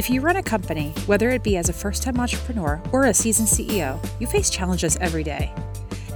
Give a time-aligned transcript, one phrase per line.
[0.00, 3.12] If you run a company, whether it be as a first time entrepreneur or a
[3.12, 5.52] seasoned CEO, you face challenges every day.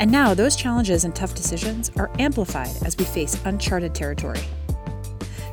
[0.01, 4.41] And now those challenges and tough decisions are amplified as we face uncharted territory.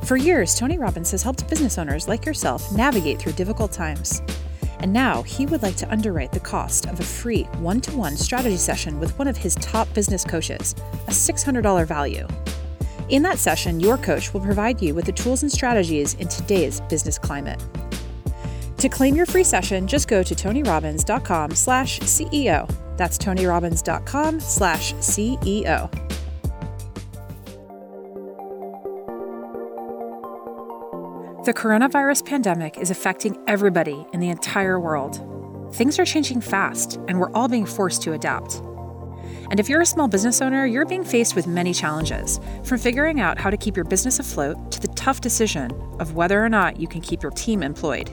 [0.06, 4.22] For years, Tony Robbins has helped business owners like yourself navigate through difficult times.
[4.80, 8.16] And now he would like to underwrite the cost of a free one to one
[8.16, 10.74] strategy session with one of his top business coaches,
[11.06, 12.26] a $600 value.
[13.10, 16.80] In that session, your coach will provide you with the tools and strategies in today's
[16.88, 17.62] business climate.
[18.82, 22.68] To claim your free session, just go to tonyrobbins.com slash CEO.
[22.96, 25.88] That's tonyrobbins.com slash CEO.
[31.44, 35.72] The coronavirus pandemic is affecting everybody in the entire world.
[35.76, 38.54] Things are changing fast, and we're all being forced to adapt.
[39.52, 43.20] And if you're a small business owner, you're being faced with many challenges, from figuring
[43.20, 45.70] out how to keep your business afloat to the tough decision
[46.00, 48.10] of whether or not you can keep your team employed.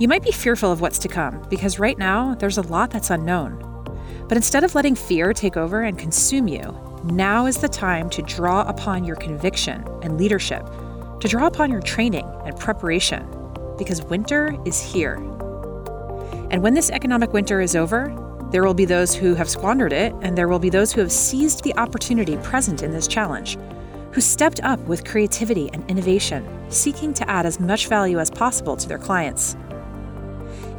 [0.00, 3.10] You might be fearful of what's to come because right now there's a lot that's
[3.10, 3.58] unknown.
[4.28, 8.22] But instead of letting fear take over and consume you, now is the time to
[8.22, 10.64] draw upon your conviction and leadership,
[11.20, 13.28] to draw upon your training and preparation,
[13.76, 15.16] because winter is here.
[16.50, 18.08] And when this economic winter is over,
[18.50, 21.12] there will be those who have squandered it, and there will be those who have
[21.12, 23.58] seized the opportunity present in this challenge,
[24.12, 28.78] who stepped up with creativity and innovation, seeking to add as much value as possible
[28.78, 29.56] to their clients.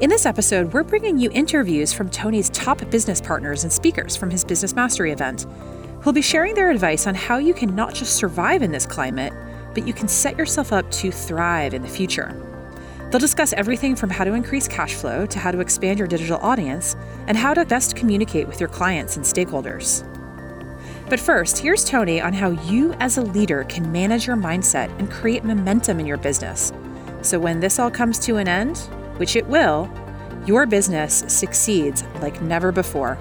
[0.01, 4.31] In this episode, we're bringing you interviews from Tony's top business partners and speakers from
[4.31, 5.45] his Business Mastery event,
[6.01, 9.31] who'll be sharing their advice on how you can not just survive in this climate,
[9.75, 12.35] but you can set yourself up to thrive in the future.
[13.11, 16.39] They'll discuss everything from how to increase cash flow to how to expand your digital
[16.39, 16.95] audience
[17.27, 20.03] and how to best communicate with your clients and stakeholders.
[21.11, 25.11] But first, here's Tony on how you as a leader can manage your mindset and
[25.11, 26.73] create momentum in your business.
[27.21, 28.89] So when this all comes to an end,
[29.21, 29.87] which it will,
[30.47, 33.19] your business succeeds like never before.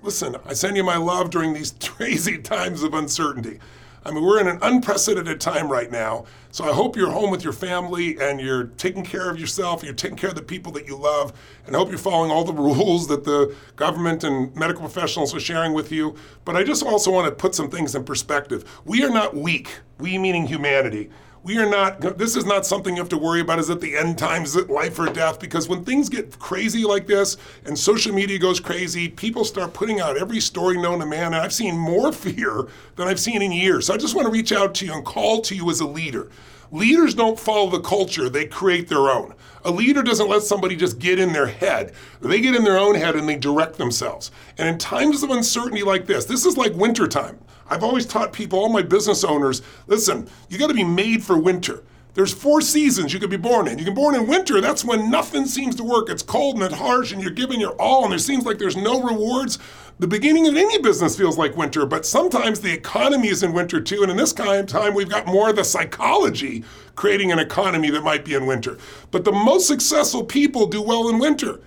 [0.00, 3.60] Listen, I send you my love during these crazy times of uncertainty.
[4.06, 6.24] I mean, we're in an unprecedented time right now.
[6.50, 9.92] So I hope you're home with your family and you're taking care of yourself, you're
[9.92, 11.34] taking care of the people that you love,
[11.66, 15.40] and I hope you're following all the rules that the government and medical professionals are
[15.40, 16.16] sharing with you.
[16.46, 18.80] But I just also want to put some things in perspective.
[18.86, 19.68] We are not weak,
[19.98, 21.10] we meaning humanity
[21.44, 23.96] we are not this is not something you have to worry about is at the
[23.96, 25.38] end times is it life or death?
[25.38, 30.00] Because when things get crazy like this and social media goes crazy people start putting
[30.00, 31.26] out every story known to man.
[31.26, 32.66] And i've seen more fear
[32.96, 33.86] than i've seen in years.
[33.86, 35.86] So i just want to reach out to you and call to you as a
[35.86, 36.30] leader
[36.74, 39.32] Leaders don't follow the culture, they create their own.
[39.64, 41.92] A leader doesn't let somebody just get in their head.
[42.20, 44.32] They get in their own head and they direct themselves.
[44.58, 47.38] And in times of uncertainty like this, this is like wintertime.
[47.68, 51.38] I've always taught people, all my business owners, listen, you got to be made for
[51.38, 51.84] winter.
[52.14, 53.78] There's four seasons you could be born in.
[53.78, 56.10] You can be born in winter, that's when nothing seems to work.
[56.10, 58.76] It's cold and it's harsh and you're giving your all and there seems like there's
[58.76, 59.60] no rewards.
[60.00, 63.80] The beginning of any business feels like winter, but sometimes the economy is in winter
[63.80, 64.02] too.
[64.02, 66.64] And in this kind of time, we've got more of the psychology
[66.96, 68.76] creating an economy that might be in winter.
[69.12, 71.60] But the most successful people do well in winter.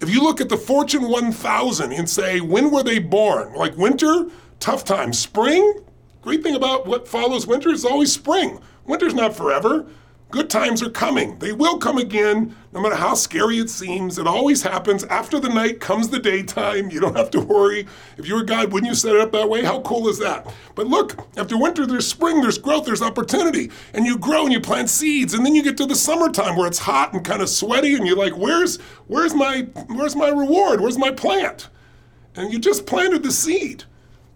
[0.00, 3.52] If you look at the Fortune 1000 and say, when were they born?
[3.52, 5.12] Like winter, tough time.
[5.12, 5.84] Spring,
[6.22, 8.58] great thing about what follows winter is always spring.
[8.86, 9.86] Winter's not forever.
[10.28, 11.38] Good times are coming.
[11.38, 14.18] They will come again, no matter how scary it seems.
[14.18, 15.04] It always happens.
[15.04, 16.90] After the night comes the daytime.
[16.90, 17.86] You don't have to worry.
[18.18, 19.62] If you're a guy, wouldn't you set it up that way?
[19.62, 20.52] How cool is that?
[20.74, 23.70] But look, after winter, there's spring, there's growth, there's opportunity.
[23.94, 25.32] And you grow and you plant seeds.
[25.32, 28.04] And then you get to the summertime where it's hot and kind of sweaty, and
[28.04, 30.80] you're like, where's where's my where's my reward?
[30.80, 31.68] Where's my plant?
[32.34, 33.84] And you just planted the seed.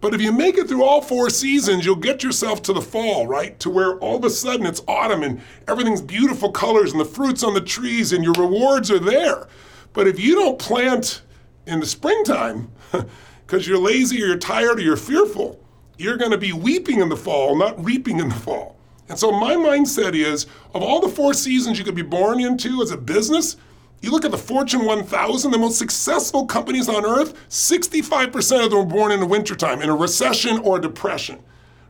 [0.01, 3.27] But if you make it through all four seasons, you'll get yourself to the fall,
[3.27, 3.59] right?
[3.61, 7.43] To where all of a sudden it's autumn and everything's beautiful colors and the fruits
[7.43, 9.47] on the trees and your rewards are there.
[9.93, 11.23] But if you don't plant
[11.67, 12.71] in the springtime
[13.47, 15.63] because you're lazy or you're tired or you're fearful,
[15.99, 18.77] you're going to be weeping in the fall, not reaping in the fall.
[19.11, 22.81] And so my mindset is of all the four seasons you could be born into
[22.81, 23.57] as a business,
[24.01, 28.79] you look at the Fortune 1000, the most successful companies on earth, 65% of them
[28.79, 31.39] were born in the wintertime, in a recession or a depression,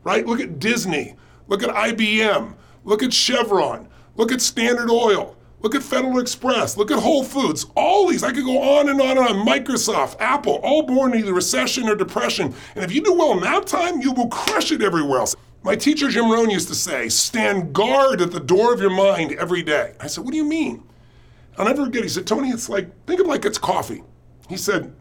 [0.03, 0.27] right?
[0.27, 1.15] Look at Disney,
[1.47, 2.55] look at IBM,
[2.85, 7.67] look at Chevron, look at Standard Oil, look at Federal Express, look at Whole Foods,
[7.77, 11.21] all these, I could go on and on and on, Microsoft, Apple, all born in
[11.21, 12.53] either recession or depression.
[12.75, 15.37] And if you do well in that time, you will crush it everywhere else.
[15.63, 19.33] My teacher Jim Rohn used to say, stand guard at the door of your mind
[19.33, 19.95] every day.
[20.01, 20.83] I said, what do you mean?
[21.61, 24.03] I'll never forget, he said, Tony, it's like, think of like it's coffee.
[24.49, 24.95] He said,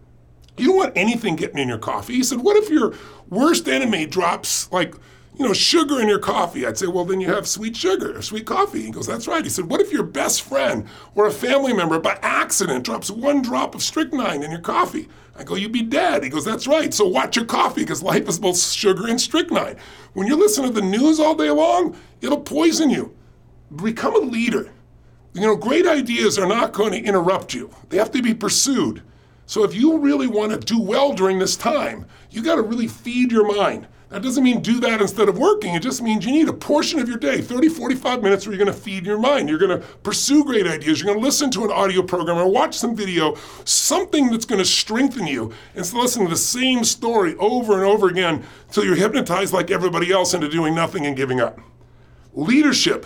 [0.57, 2.13] you don't want anything getting in your coffee.
[2.13, 2.93] He said, what if your
[3.29, 4.93] worst enemy drops like
[5.39, 6.65] you know, sugar in your coffee.
[6.65, 8.81] I'd say, well, then you have sweet sugar or sweet coffee.
[8.81, 9.41] He goes, that's right.
[9.41, 10.85] He said, what if your best friend
[11.15, 15.07] or a family member by accident drops one drop of strychnine in your coffee?
[15.37, 16.25] I go, you'd be dead.
[16.25, 16.93] He goes, that's right.
[16.93, 19.77] So watch your coffee because life is both sugar and strychnine.
[20.11, 23.15] When you listen to the news all day long, it'll poison you.
[23.73, 24.69] Become a leader.
[25.33, 27.69] You know, great ideas are not going to interrupt you.
[27.89, 29.03] They have to be pursued.
[29.45, 32.87] So if you really want to do well during this time, you got to really
[32.87, 33.87] feed your mind.
[34.09, 35.75] That doesn't mean do that instead of working.
[35.75, 38.63] It just means you need a portion of your day, 30, 45 minutes, where you're
[38.63, 39.47] going to feed your mind.
[39.47, 40.99] You're going to pursue great ideas.
[40.99, 43.35] You're going to listen to an audio program or watch some video,
[43.65, 47.83] something that's going to strengthen you instead of listening to the same story over and
[47.83, 51.59] over again until you're hypnotized like everybody else into doing nothing and giving up.
[52.33, 53.05] Leadership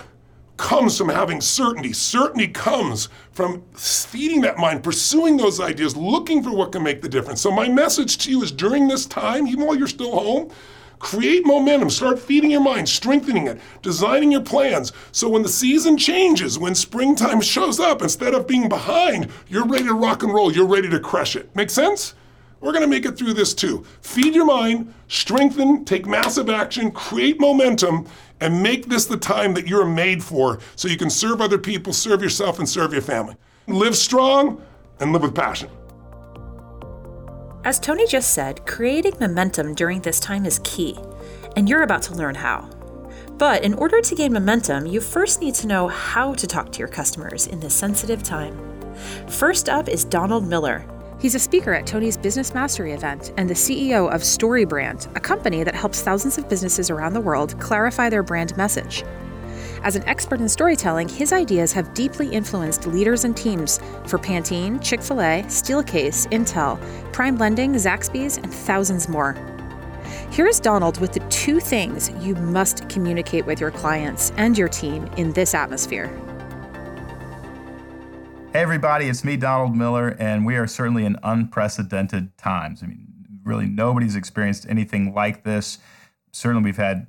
[0.63, 1.92] comes from having certainty.
[1.92, 7.10] Certainty comes from feeding that mind, pursuing those ideas, looking for what can make the
[7.10, 7.42] difference.
[7.42, 10.51] So, my message to you is during this time, even while you're still home,
[11.00, 14.94] Create momentum, start feeding your mind, strengthening it, designing your plans.
[15.12, 19.83] So when the season changes, when springtime shows up, instead of being behind, you're ready
[19.83, 21.54] to rock and roll, you're ready to crush it.
[21.57, 22.15] Make sense?
[22.62, 23.83] We're going to make it through this too.
[24.00, 28.07] Feed your mind, strengthen, take massive action, create momentum,
[28.44, 31.94] and make this the time that you're made for so you can serve other people,
[31.94, 33.36] serve yourself, and serve your family.
[33.68, 34.62] Live strong
[35.00, 35.69] and live with passion.
[37.63, 41.00] As Tony just said, creating momentum during this time is key,
[41.56, 42.69] and you're about to learn how.
[43.38, 46.80] But in order to gain momentum, you first need to know how to talk to
[46.80, 48.60] your customers in this sensitive time.
[49.30, 50.86] First up is Donald Miller.
[51.24, 55.64] He's a speaker at Tony's Business Mastery event and the CEO of StoryBrand, a company
[55.64, 59.06] that helps thousands of businesses around the world clarify their brand message.
[59.84, 64.84] As an expert in storytelling, his ideas have deeply influenced leaders and teams for Pantene,
[64.84, 66.78] Chick fil A, Steelcase, Intel,
[67.14, 69.31] Prime Lending, Zaxby's, and thousands more.
[70.30, 75.06] Here's Donald with the two things you must communicate with your clients and your team
[75.16, 76.12] in this atmosphere.
[78.54, 82.84] Hey, everybody, it's me, Donald Miller, and we are certainly in unprecedented times.
[82.84, 83.08] I mean,
[83.44, 85.80] really, nobody's experienced anything like this.
[86.32, 87.08] Certainly, we've had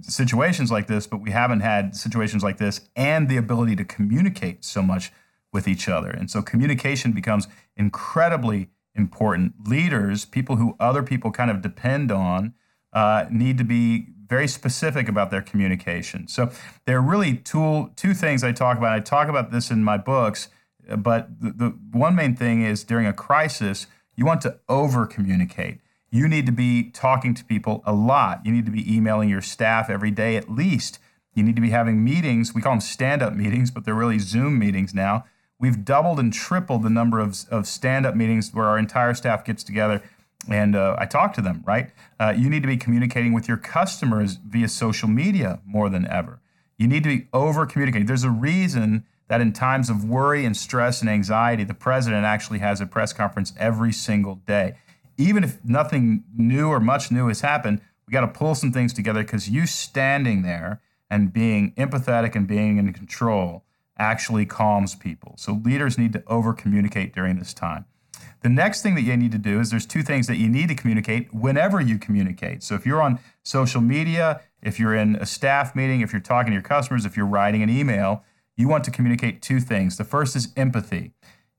[0.00, 4.64] situations like this, but we haven't had situations like this and the ability to communicate
[4.64, 5.12] so much
[5.52, 6.08] with each other.
[6.08, 7.46] And so communication becomes
[7.76, 9.68] incredibly important.
[9.68, 12.54] Leaders, people who other people kind of depend on,
[12.94, 16.26] uh, need to be very specific about their communication.
[16.26, 16.50] So
[16.86, 18.94] there are really two, two things I talk about.
[18.94, 20.48] I talk about this in my books,
[20.96, 25.80] but the, the one main thing is during a crisis, you want to over communicate
[26.10, 28.44] you need to be talking to people a lot.
[28.44, 30.98] You need to be emailing your staff every day at least.
[31.34, 32.54] You need to be having meetings.
[32.54, 35.24] We call them stand up meetings, but they're really Zoom meetings now.
[35.58, 39.44] We've doubled and tripled the number of, of stand up meetings where our entire staff
[39.44, 40.02] gets together
[40.48, 41.90] and uh, I talk to them, right?
[42.20, 46.40] Uh, you need to be communicating with your customers via social media more than ever.
[46.78, 48.06] You need to be over communicating.
[48.06, 52.60] There's a reason that in times of worry and stress and anxiety, the president actually
[52.60, 54.76] has a press conference every single day
[55.18, 58.92] even if nothing new or much new has happened, we got to pull some things
[58.92, 60.80] together because you standing there
[61.10, 63.64] and being empathetic and being in control
[63.98, 65.34] actually calms people.
[65.38, 67.86] So leaders need to over communicate during this time.
[68.42, 70.68] The next thing that you need to do is there's two things that you need
[70.68, 72.62] to communicate whenever you communicate.
[72.62, 76.50] So if you're on social media, if you're in a staff meeting, if you're talking
[76.50, 78.24] to your customers, if you're writing an email,
[78.56, 79.96] you want to communicate two things.
[79.96, 81.12] The first is empathy.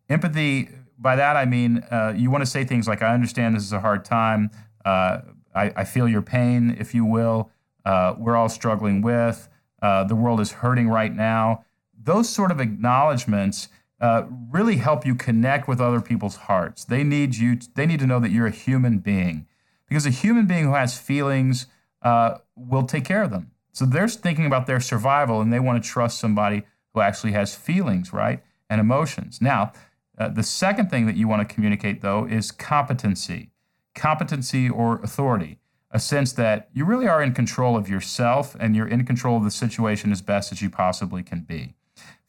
[0.09, 3.63] Empathy by that I mean uh, you want to say things like, "I understand this
[3.63, 4.49] is a hard time.
[4.83, 5.19] Uh,
[5.53, 7.51] I, I, feel your pain, if you will.
[7.85, 9.49] Uh, we're all struggling with.
[9.81, 11.63] Uh, the world is hurting right now."
[12.01, 13.67] Those sort of acknowledgments
[13.99, 16.85] uh, really help you connect with other people's hearts.
[16.85, 17.59] They need you.
[17.75, 19.45] They need to know that you're a human being,
[19.87, 21.67] because a human being who has feelings
[22.01, 23.51] uh, will take care of them.
[23.73, 26.63] So they're thinking about their survival, and they want to trust somebody
[26.97, 29.39] who actually has feelings, right, and emotions.
[29.39, 29.71] Now
[30.17, 33.51] uh, the second thing that you want to communicate, though, is competency.
[33.93, 35.59] Competency or authority,
[35.91, 39.43] a sense that you really are in control of yourself and you're in control of
[39.43, 41.75] the situation as best as you possibly can be.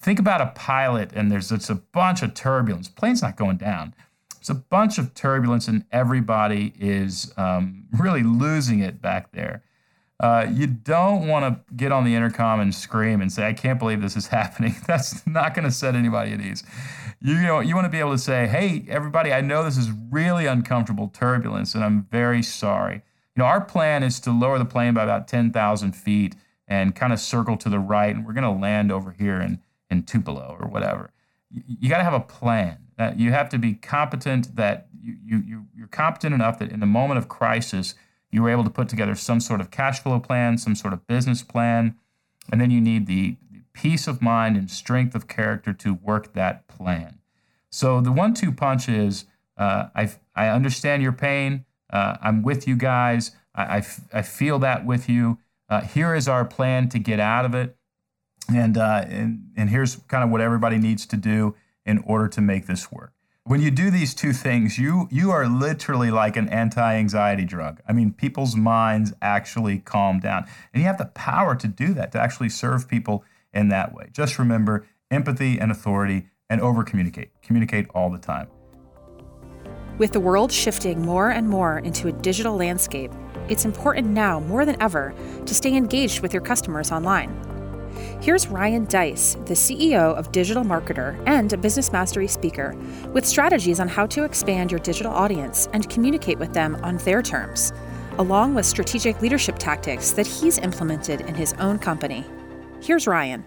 [0.01, 2.89] Think about a pilot and there's it's a bunch of turbulence.
[2.89, 3.95] Plane's not going down.
[4.37, 9.63] There's a bunch of turbulence and everybody is um, really losing it back there.
[10.21, 13.79] Uh, you don't want to get on the intercom and scream and say, I can't
[13.79, 14.75] believe this is happening.
[14.87, 16.65] That's not going to set anybody at ease.
[17.21, 19.91] You know, you want to be able to say, hey, everybody, I know this is
[20.11, 23.03] really uncomfortable turbulence, and I'm very sorry.
[23.37, 26.35] You know, our plan is to lower the plane by about 10,000 feet
[26.67, 29.61] and kind of circle to the right, and we're going to land over here in,
[29.91, 31.13] in Tupelo or whatever.
[31.51, 32.79] You, you got to have a plan.
[32.99, 36.87] Uh, you have to be competent that you, you, you're competent enough that in the
[36.87, 37.95] moment of crisis,
[38.31, 41.07] You were able to put together some sort of cash flow plan, some sort of
[41.07, 41.97] business plan,
[42.51, 43.37] and then you need the
[43.73, 47.19] peace of mind and strength of character to work that plan.
[47.71, 49.25] So the one-two punch is
[49.57, 51.65] uh, I I understand your pain.
[51.91, 53.33] Uh, I'm with you guys.
[53.55, 53.83] I,
[54.13, 55.39] I, feel that with you.
[55.69, 57.77] Uh, here is our plan to get out of it,
[58.55, 62.41] and uh, and and here's kind of what everybody needs to do in order to
[62.41, 63.13] make this work.
[63.49, 67.81] When you do these two things, you you are literally like an anti-anxiety drug.
[67.89, 72.13] I mean, people's minds actually calm down, and you have the power to do that
[72.13, 73.25] to actually serve people
[73.55, 74.11] in that way.
[74.13, 77.31] Just remember empathy and authority, and over communicate.
[77.41, 78.49] Communicate all the time.
[79.97, 83.13] With the world shifting more and more into a digital landscape,
[83.49, 85.15] it's important now more than ever
[85.47, 87.58] to stay engaged with your customers online.
[88.21, 92.75] Here's Ryan Deiss, the CEO of Digital Marketer and a business mastery speaker,
[93.13, 97.23] with strategies on how to expand your digital audience and communicate with them on their
[97.23, 97.73] terms,
[98.19, 102.25] along with strategic leadership tactics that he's implemented in his own company.
[102.81, 103.45] Here's Ryan.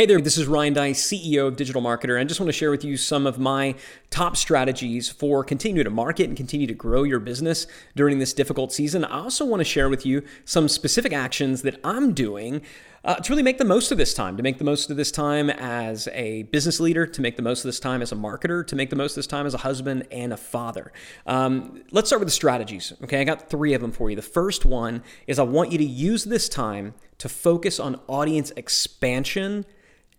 [0.00, 2.54] Hey there, this is Ryan Deiss, CEO of Digital Marketer, and I just want to
[2.54, 3.74] share with you some of my
[4.08, 8.72] top strategies for continuing to market and continue to grow your business during this difficult
[8.72, 9.04] season.
[9.04, 12.62] I also want to share with you some specific actions that I'm doing
[13.04, 15.12] uh, to really make the most of this time, to make the most of this
[15.12, 18.66] time as a business leader, to make the most of this time as a marketer,
[18.68, 20.94] to make the most of this time as a husband and a father.
[21.26, 22.94] Um, let's start with the strategies.
[23.04, 24.16] Okay, I got three of them for you.
[24.16, 28.50] The first one is I want you to use this time to focus on audience
[28.56, 29.66] expansion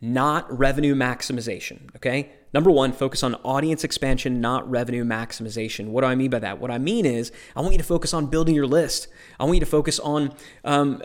[0.02, 1.96] not revenue maximization.
[1.96, 2.32] Okay.
[2.54, 5.90] Number one, focus on audience expansion, not revenue maximization.
[5.90, 6.60] What do I mean by that?
[6.60, 9.08] What I mean is, I want you to focus on building your list.
[9.40, 10.34] I want you to focus on
[10.66, 11.02] um,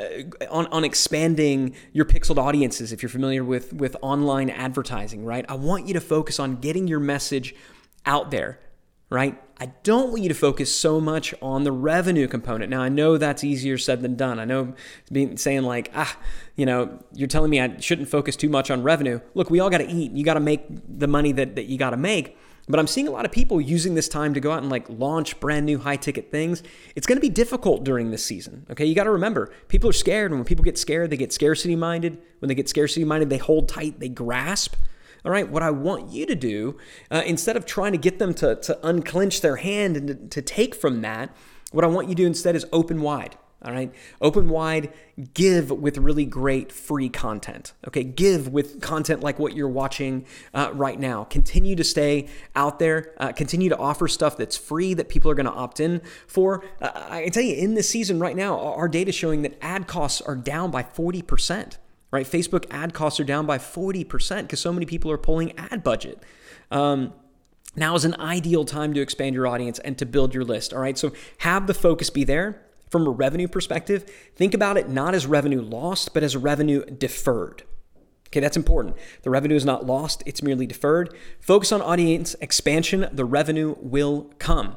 [0.51, 2.91] on, on expanding your pixeled audiences.
[2.91, 5.45] If you're familiar with with online advertising, right?
[5.49, 7.55] I want you to focus on getting your message
[8.07, 8.59] out there
[9.11, 9.41] right?
[9.59, 12.71] I don't want you to focus so much on the revenue component.
[12.71, 14.39] Now, I know that's easier said than done.
[14.39, 14.75] I know
[15.11, 16.19] being saying like, ah,
[16.57, 19.21] you know, you're telling me I shouldn't focus too much on revenue.
[19.35, 20.13] Look, we all got to eat.
[20.13, 22.37] You got to make the money that, that you got to make.
[22.69, 24.87] But I'm seeing a lot of people using this time to go out and like
[24.91, 26.65] launch brand new high ticket things.
[26.97, 28.67] It's going to be difficult during this season.
[28.71, 28.85] Okay.
[28.85, 30.33] You got to remember, people are scared.
[30.33, 32.21] And when people get scared, they get scarcity minded.
[32.41, 34.75] When they get scarcity minded, they hold tight, they grasp.
[35.27, 36.79] All right, what I want you to do,
[37.11, 40.41] uh, instead of trying to get them to, to unclench their hand and to, to
[40.41, 41.35] take from that,
[41.73, 43.37] what I want you to do instead is open wide.
[43.65, 43.93] All right.
[44.21, 44.93] Open wide,
[45.35, 47.73] give with really great free content.
[47.89, 48.05] Okay.
[48.05, 51.25] Give with content like what you're watching uh, right now.
[51.25, 53.13] Continue to stay out there.
[53.19, 56.65] Uh, continue to offer stuff that's free that people are going to opt in for.
[56.81, 59.59] Uh, I can tell you in this season right now, our data is showing that
[59.61, 61.79] ad costs are down by 40%
[62.11, 62.27] right?
[62.27, 66.23] Facebook ad costs are down by 40% because so many people are pulling ad budget.
[66.71, 67.13] Um,
[67.75, 70.73] now is an ideal time to expand your audience and to build your list.
[70.73, 70.97] All right.
[70.97, 74.11] So have the focus be there from a revenue perspective.
[74.35, 77.65] Think about it not as revenue lost, but as revenue deferred.
[78.29, 78.97] Okay, that's important.
[79.23, 81.15] The revenue is not lost, it's merely deferred.
[81.41, 84.77] Focus on audience expansion, the revenue will come.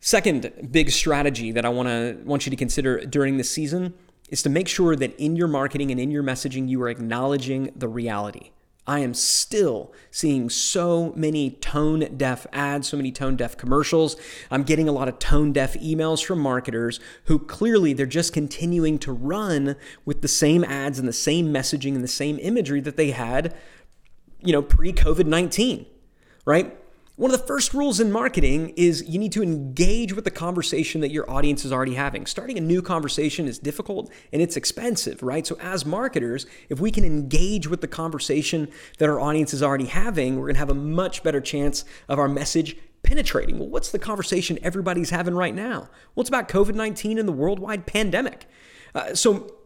[0.00, 3.94] Second big strategy that I want to want you to consider during this season
[4.28, 7.72] is to make sure that in your marketing and in your messaging, you are acknowledging
[7.74, 8.50] the reality.
[8.88, 14.16] I am still seeing so many tone deaf ads, so many tone deaf commercials.
[14.50, 18.98] I'm getting a lot of tone deaf emails from marketers who clearly they're just continuing
[19.00, 22.96] to run with the same ads and the same messaging and the same imagery that
[22.96, 23.54] they had,
[24.40, 25.84] you know, pre COVID 19,
[26.46, 26.74] right?
[27.18, 31.00] One of the first rules in marketing is you need to engage with the conversation
[31.00, 32.26] that your audience is already having.
[32.26, 35.44] Starting a new conversation is difficult and it's expensive, right?
[35.44, 39.86] So, as marketers, if we can engage with the conversation that our audience is already
[39.86, 43.58] having, we're gonna have a much better chance of our message penetrating.
[43.58, 45.88] Well, what's the conversation everybody's having right now?
[46.14, 48.46] Well, it's about COVID 19 and the worldwide pandemic.
[48.94, 49.56] Uh, so,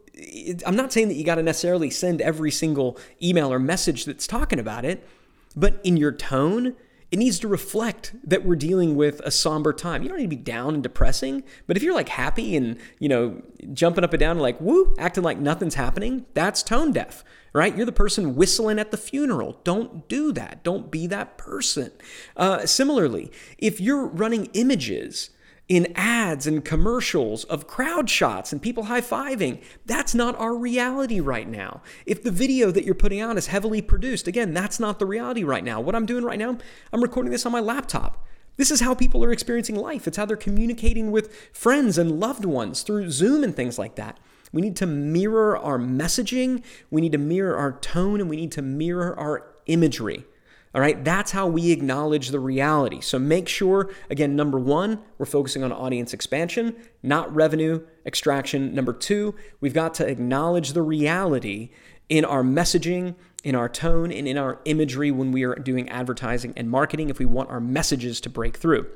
[0.64, 4.26] I'm not saying that you got to necessarily send every single email or message that's
[4.26, 5.06] talking about it,
[5.54, 6.76] but in your tone,
[7.12, 10.02] it needs to reflect that we're dealing with a somber time.
[10.02, 13.08] You don't need to be down and depressing, but if you're like happy and, you
[13.10, 13.42] know,
[13.74, 17.76] jumping up and down and like woo, acting like nothing's happening, that's tone deaf, right?
[17.76, 19.60] You're the person whistling at the funeral.
[19.62, 20.64] Don't do that.
[20.64, 21.92] Don't be that person.
[22.34, 25.28] Uh, similarly, if you're running images
[25.72, 29.58] in ads and commercials of crowd shots and people high fiving.
[29.86, 31.80] That's not our reality right now.
[32.04, 35.44] If the video that you're putting out is heavily produced, again, that's not the reality
[35.44, 35.80] right now.
[35.80, 36.58] What I'm doing right now,
[36.92, 38.22] I'm recording this on my laptop.
[38.58, 40.06] This is how people are experiencing life.
[40.06, 44.20] It's how they're communicating with friends and loved ones through Zoom and things like that.
[44.52, 48.52] We need to mirror our messaging, we need to mirror our tone, and we need
[48.52, 50.26] to mirror our imagery.
[50.74, 53.02] All right, that's how we acknowledge the reality.
[53.02, 58.74] So make sure, again, number one, we're focusing on audience expansion, not revenue extraction.
[58.74, 61.70] Number two, we've got to acknowledge the reality
[62.08, 66.54] in our messaging, in our tone, and in our imagery when we are doing advertising
[66.56, 68.86] and marketing if we want our messages to break through.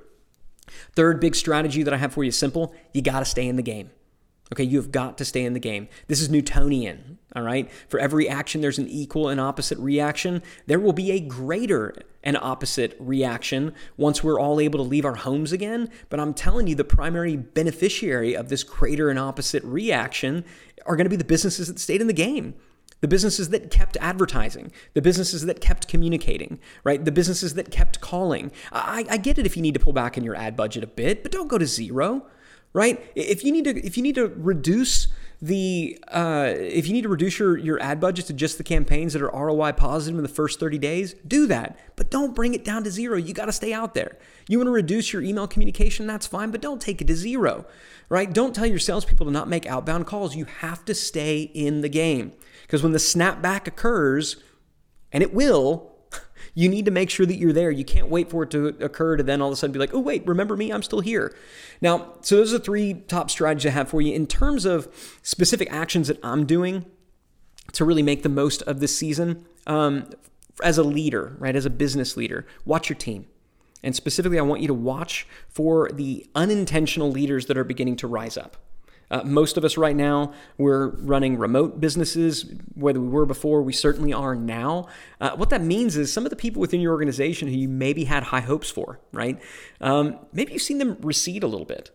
[0.95, 3.63] Third big strategy that I have for you simple you got to stay in the
[3.63, 3.91] game.
[4.53, 5.89] Okay, you have got to stay in the game.
[6.07, 7.69] This is Newtonian, all right?
[7.89, 10.41] For every action, there's an equal and opposite reaction.
[10.67, 15.17] There will be a greater and opposite reaction once we're all able to leave our
[15.17, 15.91] homes again.
[16.11, 20.45] But I'm telling you, the primary beneficiary of this greater and opposite reaction
[20.87, 22.55] are going to be the businesses that stayed in the game.
[23.01, 27.05] The businesses that kept advertising, the businesses that kept communicating, right?
[27.05, 28.53] The businesses that kept calling.
[28.73, 30.87] I, I get it if you need to pull back in your ad budget a
[30.87, 32.27] bit, but don't go to zero
[32.77, 33.03] right?
[33.15, 35.09] If you need to, if you need to reduce
[35.41, 39.15] the, uh, if you need to reduce your your ad budget to just the campaigns
[39.15, 41.79] that are ROI positive in the first 30 days, do that.
[41.97, 43.17] But don't bring it down to zero.
[43.17, 44.19] You got to stay out there.
[44.47, 47.65] You want to reduce your email communication, that's fine, but don't take it to zero,
[48.11, 48.31] right?
[48.31, 50.37] Don't tell your salespeople to not make outbound calls.
[50.37, 54.37] You have to stay in the game because when the snapback occurs,
[55.13, 55.96] and it will,
[56.57, 57.71] you need to make sure that you're there.
[57.71, 59.93] You can't wait for it to occur to then all of a sudden be like,
[59.93, 60.73] oh, wait, remember me?
[60.73, 61.37] I'm still here.
[61.83, 64.15] Now, so those are three top strategies I have for you.
[64.15, 64.89] In terms of
[65.23, 66.87] specific actions that I'm doing
[67.73, 70.09] to really make the most of this season, um,
[70.65, 73.27] as a leader, right, as a business leader, watch your team.
[73.83, 78.07] And specifically, I want you to watch for the unintentional leaders that are beginning to
[78.07, 78.57] rise up.
[79.11, 83.73] Uh, most of us right now, we're running remote businesses, whether we were before, we
[83.73, 84.87] certainly are now.
[85.21, 88.05] Uh, what that means is some of the people within your organization who you maybe
[88.05, 89.41] had high hopes for, right?
[89.81, 91.91] Um, maybe you've seen them recede a little bit.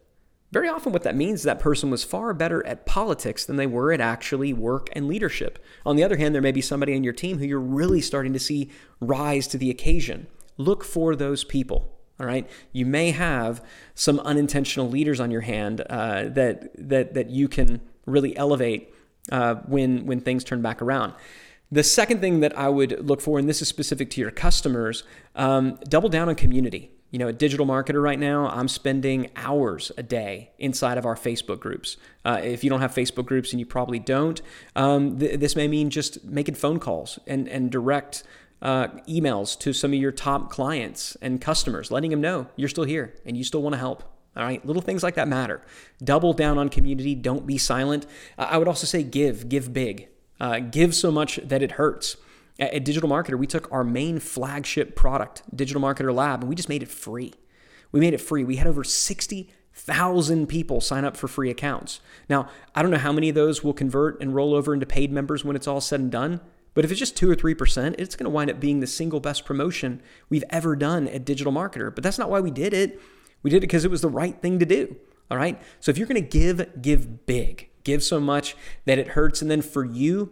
[0.52, 3.68] Very often, what that means is that person was far better at politics than they
[3.68, 5.64] were at actually work and leadership.
[5.86, 8.34] On the other hand, there may be somebody on your team who you're really starting
[8.34, 10.28] to see rise to the occasion.
[10.58, 11.98] Look for those people.
[12.22, 17.32] All right, you may have some unintentional leaders on your hand uh, that that that
[17.32, 18.94] you can really elevate
[19.32, 21.14] uh, when when things turn back around.
[21.72, 25.04] The second thing that I would look for, and this is specific to your customers,
[25.36, 26.92] um, double down on community.
[27.10, 31.16] You know, a digital marketer right now, I'm spending hours a day inside of our
[31.16, 31.98] Facebook groups.
[32.24, 34.42] Uh, if you don't have Facebook groups, and you probably don't,
[34.76, 38.24] um, th- this may mean just making phone calls and and direct
[38.62, 42.84] uh, emails to some of your top clients and customers, letting them know you're still
[42.84, 44.04] here and you still want to help.
[44.36, 45.62] All right, little things like that matter.
[46.02, 47.16] Double down on community.
[47.16, 48.06] Don't be silent.
[48.38, 50.08] I would also say give, give big,
[50.40, 52.16] uh, give so much that it hurts.
[52.58, 56.56] At, at Digital Marketer, we took our main flagship product, Digital Marketer Lab, and we
[56.56, 57.34] just made it free.
[57.92, 58.46] We made it free.
[58.46, 62.00] We had over 60,000 people sign up for free accounts.
[62.30, 65.12] Now, I don't know how many of those will convert and roll over into paid
[65.12, 66.40] members when it's all said and done.
[66.74, 69.20] But if it's just 2 or 3%, it's going to wind up being the single
[69.20, 71.94] best promotion we've ever done at Digital Marketer.
[71.94, 73.00] But that's not why we did it.
[73.44, 74.96] We did it because it was the right thing to do.
[75.30, 75.62] All right.
[75.80, 78.56] So if you're going to give, give big, give so much
[78.86, 79.42] that it hurts.
[79.42, 80.32] And then for you,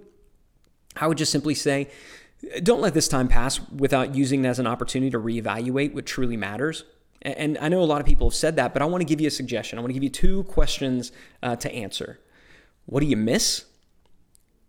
[0.96, 1.90] I would just simply say,
[2.64, 6.38] don't let this time pass without using it as an opportunity to reevaluate what truly
[6.38, 6.86] matters.
[7.22, 9.20] And I know a lot of people have said that, but I want to give
[9.20, 9.78] you a suggestion.
[9.78, 11.12] I want to give you two questions
[11.44, 12.20] uh, to answer.
[12.86, 13.66] What do you miss?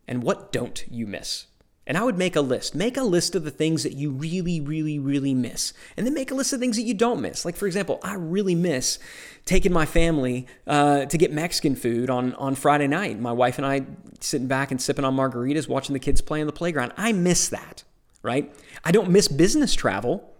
[0.08, 1.46] And what don't you miss?
[1.90, 2.76] And I would make a list.
[2.76, 5.72] Make a list of the things that you really, really, really miss.
[5.96, 7.44] And then make a list of things that you don't miss.
[7.44, 9.00] Like, for example, I really miss
[9.44, 13.18] taking my family uh, to get Mexican food on, on Friday night.
[13.18, 13.86] My wife and I
[14.20, 16.92] sitting back and sipping on margaritas, watching the kids play on the playground.
[16.96, 17.82] I miss that,
[18.22, 18.54] right?
[18.84, 20.32] I don't miss business travel,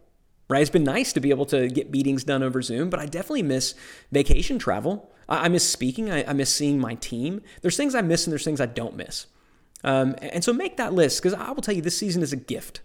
[0.49, 0.61] right?
[0.61, 3.43] It's been nice to be able to get meetings done over Zoom, but I definitely
[3.43, 3.75] miss
[4.13, 5.11] vacation travel.
[5.29, 6.13] I, miss speaking.
[6.13, 7.43] I, I miss seeing my team.
[7.61, 9.27] There's things I miss and there's things I don't miss.
[9.83, 12.37] Um, and so make that list because I will tell you this season is a
[12.37, 12.81] gift.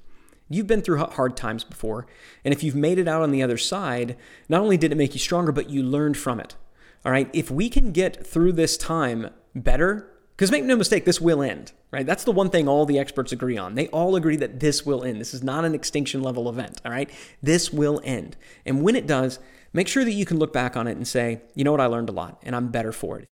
[0.50, 2.06] You've been through hard times before,
[2.44, 4.16] and if you've made it out on the other side,
[4.48, 6.56] not only did it make you stronger, but you learned from it.
[7.04, 11.22] All right, if we can get through this time better, because make no mistake, this
[11.22, 12.06] will end, right?
[12.06, 13.76] That's the one thing all the experts agree on.
[13.76, 15.20] They all agree that this will end.
[15.20, 17.10] This is not an extinction level event, all right?
[17.42, 18.36] This will end.
[18.66, 19.40] And when it does,
[19.74, 21.86] make sure that you can look back on it and say, you know what, I
[21.88, 23.28] learned a lot, and I'm better for it.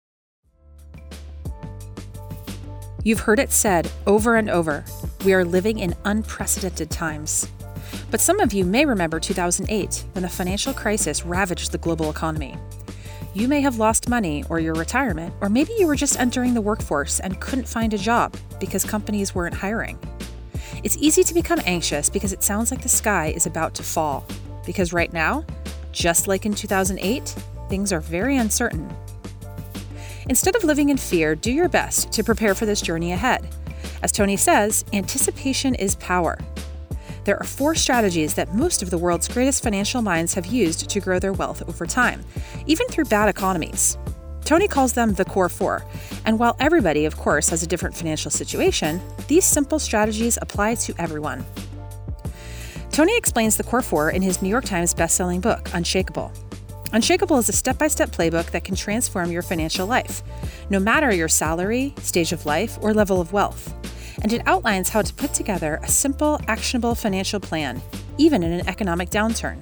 [3.04, 4.86] You've heard it said over and over
[5.26, 7.48] we are living in unprecedented times.
[8.12, 12.58] But some of you may remember 2008 when the financial crisis ravaged the global economy.
[13.34, 16.62] You may have lost money or your retirement, or maybe you were just entering the
[16.62, 19.98] workforce and couldn't find a job because companies weren't hiring.
[20.84, 24.28] It's easy to become anxious because it sounds like the sky is about to fall.
[24.64, 25.44] Because right now,
[25.92, 27.36] just like in 2008,
[27.68, 28.94] things are very uncertain
[30.32, 33.46] Instead of living in fear, do your best to prepare for this journey ahead.
[34.02, 36.40] As Tony says, anticipation is power.
[37.26, 41.02] There are four strategies that most of the world's greatest financial minds have used to
[41.02, 42.24] grow their wealth over time,
[42.66, 43.98] even through bad economies.
[44.46, 45.86] Tony calls them the Core Four,
[46.24, 50.96] and while everybody, of course, has a different financial situation, these simple strategies apply to
[50.98, 51.44] everyone.
[52.90, 56.32] Tony explains the Core Four in his New York Times bestselling book, Unshakable.
[56.94, 60.22] Unshakable is a step by step playbook that can transform your financial life,
[60.70, 63.74] no matter your salary, stage of life, or level of wealth.
[64.22, 67.82] And it outlines how to put together a simple, actionable financial plan,
[68.18, 69.58] even in an economic downturn.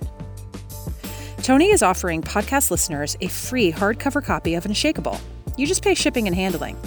[1.43, 5.21] Tony is offering podcast listeners a free hardcover copy of Unshakable.
[5.55, 6.77] You just pay shipping and handling.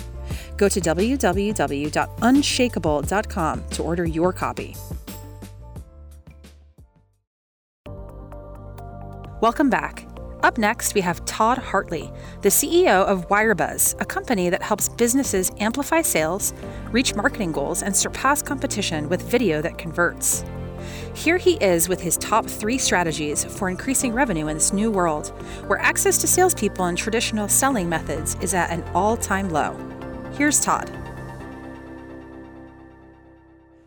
[0.57, 4.75] Go to www.unshakable.com to order your copy.
[9.41, 10.12] Welcome back.
[10.43, 15.53] Up next, we have Todd Hartley, the CEO of Wirebuzz, a company that helps businesses
[15.61, 16.53] amplify sales,
[16.91, 20.45] reach marketing goals, and surpass competition with video that converts.
[21.15, 25.29] Here he is with his top three strategies for increasing revenue in this new world,
[25.69, 29.77] where access to salespeople and traditional selling methods is at an all time low.
[30.37, 30.91] Here's Todd.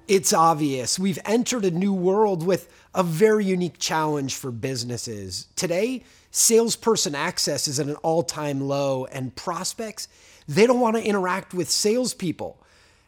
[0.08, 5.48] It's obvious we've entered a new world with a very unique challenge for businesses.
[5.56, 6.04] Today,
[6.36, 10.08] salesperson access is at an all time low, and prospects,
[10.48, 12.62] they don't want to interact with salespeople.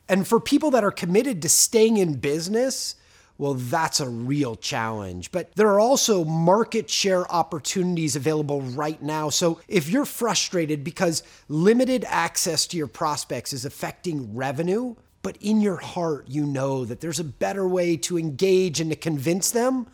[0.08, 2.96] And for people that are committed to staying in business,
[3.38, 5.32] well, that's a real challenge.
[5.32, 9.30] But there are also market share opportunities available right now.
[9.30, 15.60] So if you're frustrated because limited access to your prospects is affecting revenue, but in
[15.60, 19.88] your heart you know that there's a better way to engage and to convince them,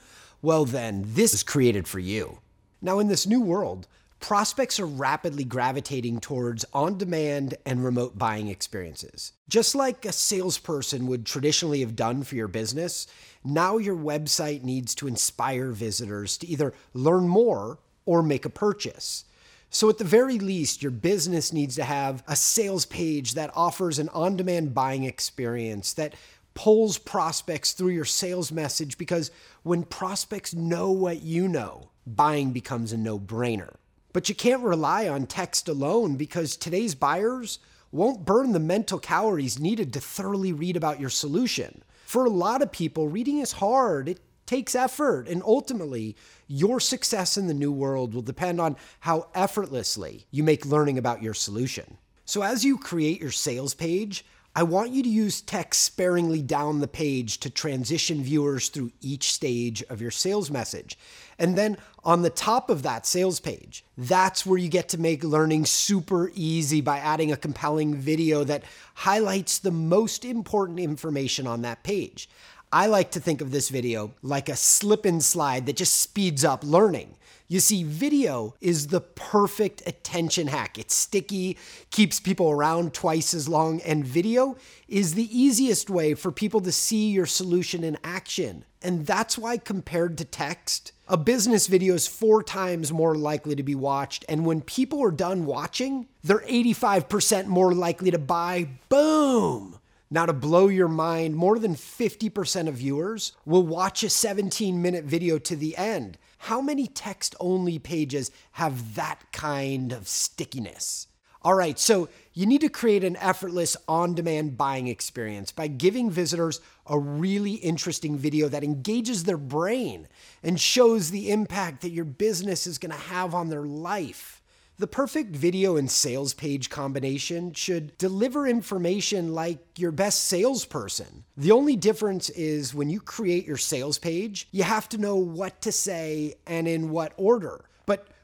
[0.43, 2.37] well, then this is created for you.
[2.83, 3.87] Now, in this new world,
[4.19, 9.31] prospects are rapidly gravitating towards on demand and remote buying experiences.
[9.47, 13.07] Just like a salesperson would traditionally have done for your business,
[13.41, 19.23] now your website needs to inspire visitors to either learn more or make a purchase.
[19.69, 23.97] So, at the very least, your business needs to have a sales page that offers
[23.97, 26.15] an on demand buying experience that
[26.53, 29.31] pulls prospects through your sales message because
[29.63, 33.75] when prospects know what you know, buying becomes a no brainer.
[34.11, 37.59] But you can't rely on text alone because today's buyers
[37.91, 41.83] won't burn the mental calories needed to thoroughly read about your solution.
[42.05, 44.09] For a lot of people, reading is hard.
[44.09, 45.27] It takes effort.
[45.27, 46.15] And ultimately,
[46.47, 51.23] your success in the new world will depend on how effortlessly you make learning about
[51.23, 51.97] your solution.
[52.25, 56.79] So, as you create your sales page, I want you to use text sparingly down
[56.79, 60.97] the page to transition viewers through each stage of your sales message.
[61.43, 61.75] And then
[62.05, 66.31] on the top of that sales page, that's where you get to make learning super
[66.35, 72.29] easy by adding a compelling video that highlights the most important information on that page.
[72.71, 76.45] I like to think of this video like a slip and slide that just speeds
[76.45, 77.17] up learning.
[77.49, 80.77] You see, video is the perfect attention hack.
[80.79, 81.57] It's sticky,
[81.91, 84.55] keeps people around twice as long, and video
[84.87, 88.63] is the easiest way for people to see your solution in action.
[88.81, 93.63] And that's why, compared to text, a business video is four times more likely to
[93.63, 94.23] be watched.
[94.29, 98.69] And when people are done watching, they're 85% more likely to buy.
[98.89, 99.79] Boom!
[100.09, 105.05] Now, to blow your mind, more than 50% of viewers will watch a 17 minute
[105.05, 106.19] video to the end.
[106.37, 111.07] How many text only pages have that kind of stickiness?
[111.41, 116.09] All right, so you need to create an effortless on demand buying experience by giving
[116.09, 120.07] visitors a really interesting video that engages their brain
[120.41, 124.41] and shows the impact that your business is gonna have on their life.
[124.79, 131.25] The perfect video and sales page combination should deliver information like your best salesperson.
[131.37, 135.61] The only difference is when you create your sales page, you have to know what
[135.61, 137.65] to say and in what order.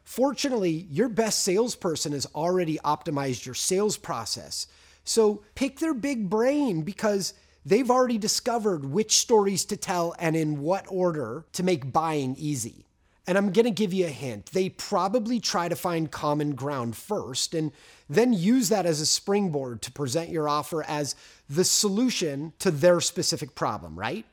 [0.09, 4.65] Fortunately, your best salesperson has already optimized your sales process.
[5.03, 10.61] So pick their big brain because they've already discovered which stories to tell and in
[10.61, 12.87] what order to make buying easy.
[13.27, 14.47] And I'm going to give you a hint.
[14.47, 17.71] They probably try to find common ground first and
[18.09, 21.15] then use that as a springboard to present your offer as
[21.47, 24.25] the solution to their specific problem, right?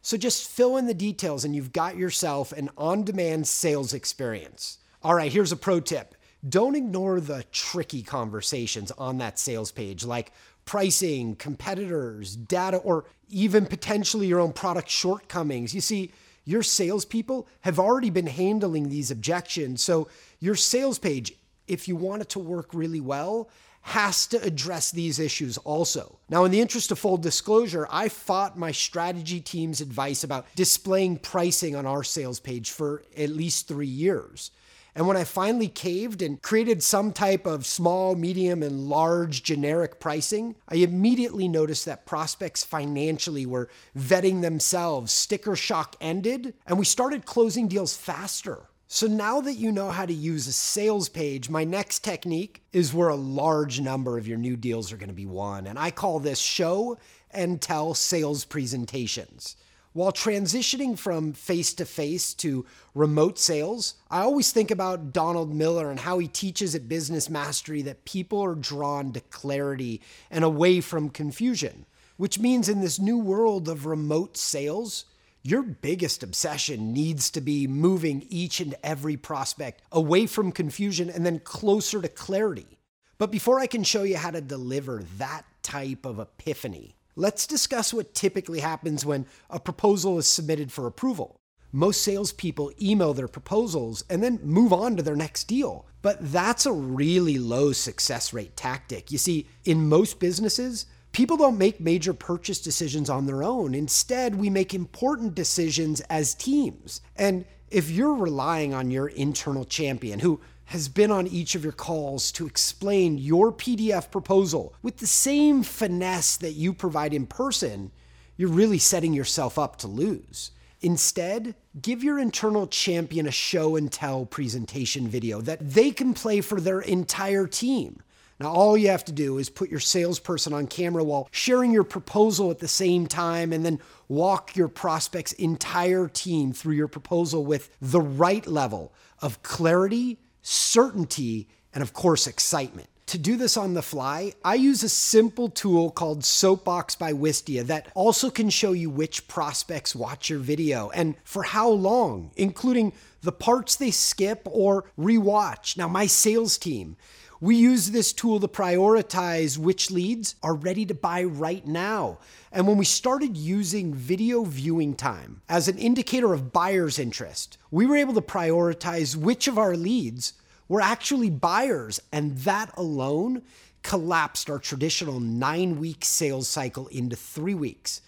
[0.00, 4.78] So just fill in the details and you've got yourself an on demand sales experience.
[5.02, 6.14] All right, here's a pro tip
[6.48, 10.32] don't ignore the tricky conversations on that sales page, like
[10.64, 15.74] pricing, competitors, data, or even potentially your own product shortcomings.
[15.74, 16.12] You see,
[16.44, 19.82] your salespeople have already been handling these objections.
[19.82, 20.08] So,
[20.40, 21.32] your sales page,
[21.66, 23.50] if you want it to work really well,
[23.82, 26.18] has to address these issues also.
[26.28, 31.18] Now, in the interest of full disclosure, I fought my strategy team's advice about displaying
[31.18, 34.50] pricing on our sales page for at least three years.
[34.98, 40.00] And when I finally caved and created some type of small, medium, and large generic
[40.00, 45.12] pricing, I immediately noticed that prospects financially were vetting themselves.
[45.12, 48.70] Sticker shock ended, and we started closing deals faster.
[48.88, 52.92] So now that you know how to use a sales page, my next technique is
[52.92, 55.68] where a large number of your new deals are going to be won.
[55.68, 56.98] And I call this show
[57.30, 59.54] and tell sales presentations.
[59.94, 65.90] While transitioning from face to face to remote sales, I always think about Donald Miller
[65.90, 70.80] and how he teaches at Business Mastery that people are drawn to clarity and away
[70.82, 71.86] from confusion,
[72.18, 75.06] which means in this new world of remote sales,
[75.42, 81.24] your biggest obsession needs to be moving each and every prospect away from confusion and
[81.24, 82.78] then closer to clarity.
[83.16, 87.92] But before I can show you how to deliver that type of epiphany, let's discuss
[87.92, 91.36] what typically happens when a proposal is submitted for approval.
[91.72, 95.84] Most salespeople email their proposals and then move on to their next deal.
[96.00, 99.12] But that's a really low success rate tactic.
[99.12, 103.74] You see, in most businesses, People don't make major purchase decisions on their own.
[103.74, 107.00] Instead, we make important decisions as teams.
[107.16, 111.72] And if you're relying on your internal champion who has been on each of your
[111.72, 117.90] calls to explain your PDF proposal with the same finesse that you provide in person,
[118.36, 120.50] you're really setting yourself up to lose.
[120.82, 126.42] Instead, give your internal champion a show and tell presentation video that they can play
[126.42, 128.02] for their entire team.
[128.38, 131.82] Now, all you have to do is put your salesperson on camera while sharing your
[131.82, 137.44] proposal at the same time and then walk your prospect's entire team through your proposal
[137.44, 142.88] with the right level of clarity, certainty, and of course, excitement.
[143.08, 147.64] To do this on the fly, I use a simple tool called Soapbox by Wistia
[147.66, 152.92] that also can show you which prospects watch your video and for how long, including
[153.22, 155.76] the parts they skip or rewatch.
[155.78, 156.96] Now, my sales team,
[157.40, 162.18] we use this tool to prioritize which leads are ready to buy right now.
[162.50, 167.86] And when we started using video viewing time as an indicator of buyer's interest, we
[167.86, 170.32] were able to prioritize which of our leads
[170.68, 172.00] were actually buyers.
[172.12, 173.42] And that alone
[173.82, 178.02] collapsed our traditional nine week sales cycle into three weeks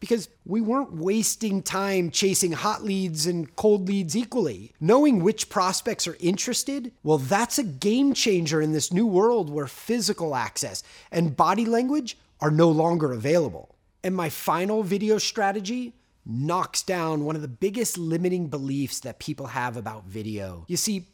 [0.00, 4.72] because we weren't wasting time chasing hot leads and cold leads equally.
[4.80, 9.66] Knowing which prospects are interested, well, that's a game changer in this new world where
[9.66, 13.74] physical access and body language are no longer available.
[14.04, 15.94] And my final video strategy
[16.24, 20.64] knocks down one of the biggest limiting beliefs that people have about video.
[20.68, 21.06] You see,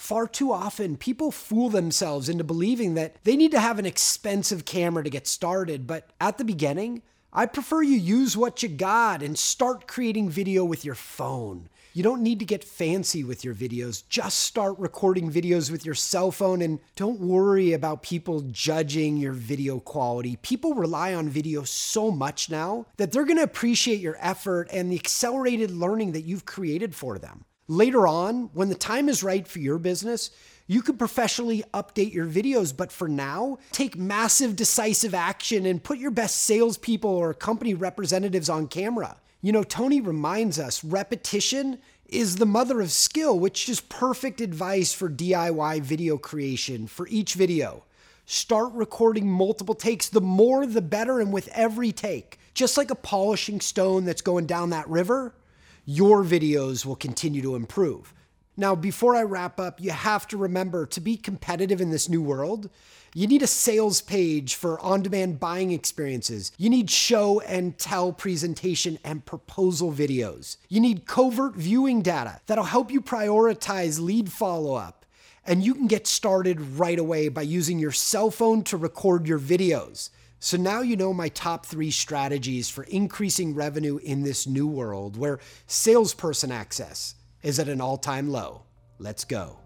[0.00, 4.64] Far too often, people fool themselves into believing that they need to have an expensive
[4.64, 7.02] camera to get started, but at the beginning,
[7.34, 11.68] I prefer you use what you got and start creating video with your phone.
[11.92, 14.02] You don't need to get fancy with your videos.
[14.08, 19.34] Just start recording videos with your cell phone and don't worry about people judging your
[19.34, 20.36] video quality.
[20.36, 24.98] People rely on video so much now that they're to appreciate your effort and the
[24.98, 27.44] accelerated learning that you've created for them.
[27.70, 30.32] Later on, when the time is right for your business,
[30.66, 35.98] you could professionally update your videos, but for now, take massive decisive action and put
[35.98, 39.18] your best salespeople or company representatives on camera.
[39.40, 41.78] You know, Tony reminds us repetition
[42.08, 47.34] is the mother of skill, which is perfect advice for DIY video creation for each
[47.34, 47.84] video.
[48.26, 50.08] Start recording multiple takes.
[50.08, 52.40] The more, the better, and with every take.
[52.52, 55.34] Just like a polishing stone that's going down that river,
[55.84, 58.14] your videos will continue to improve.
[58.56, 62.20] Now, before I wrap up, you have to remember to be competitive in this new
[62.20, 62.68] world,
[63.14, 66.52] you need a sales page for on demand buying experiences.
[66.58, 70.58] You need show and tell presentation and proposal videos.
[70.68, 75.06] You need covert viewing data that'll help you prioritize lead follow up.
[75.44, 79.40] And you can get started right away by using your cell phone to record your
[79.40, 80.10] videos.
[80.40, 85.18] So now you know my top three strategies for increasing revenue in this new world
[85.18, 88.62] where salesperson access, is at an all time low.
[88.98, 89.58] Let's go.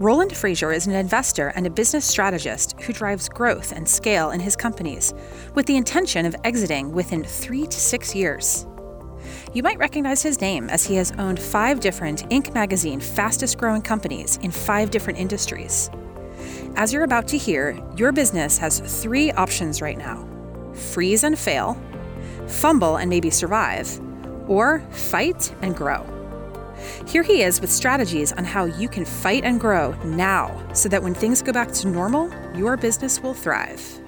[0.00, 4.38] Roland Frasier is an investor and a business strategist who drives growth and scale in
[4.38, 5.12] his companies
[5.56, 8.64] with the intention of exiting within three to six years.
[9.52, 12.54] You might recognize his name as he has owned five different Inc.
[12.54, 15.90] magazine fastest growing companies in five different industries.
[16.76, 20.26] As you're about to hear, your business has three options right now
[20.72, 21.80] freeze and fail,
[22.46, 24.00] fumble and maybe survive,
[24.48, 26.06] or fight and grow.
[27.06, 31.02] Here he is with strategies on how you can fight and grow now so that
[31.02, 34.00] when things go back to normal, your business will thrive.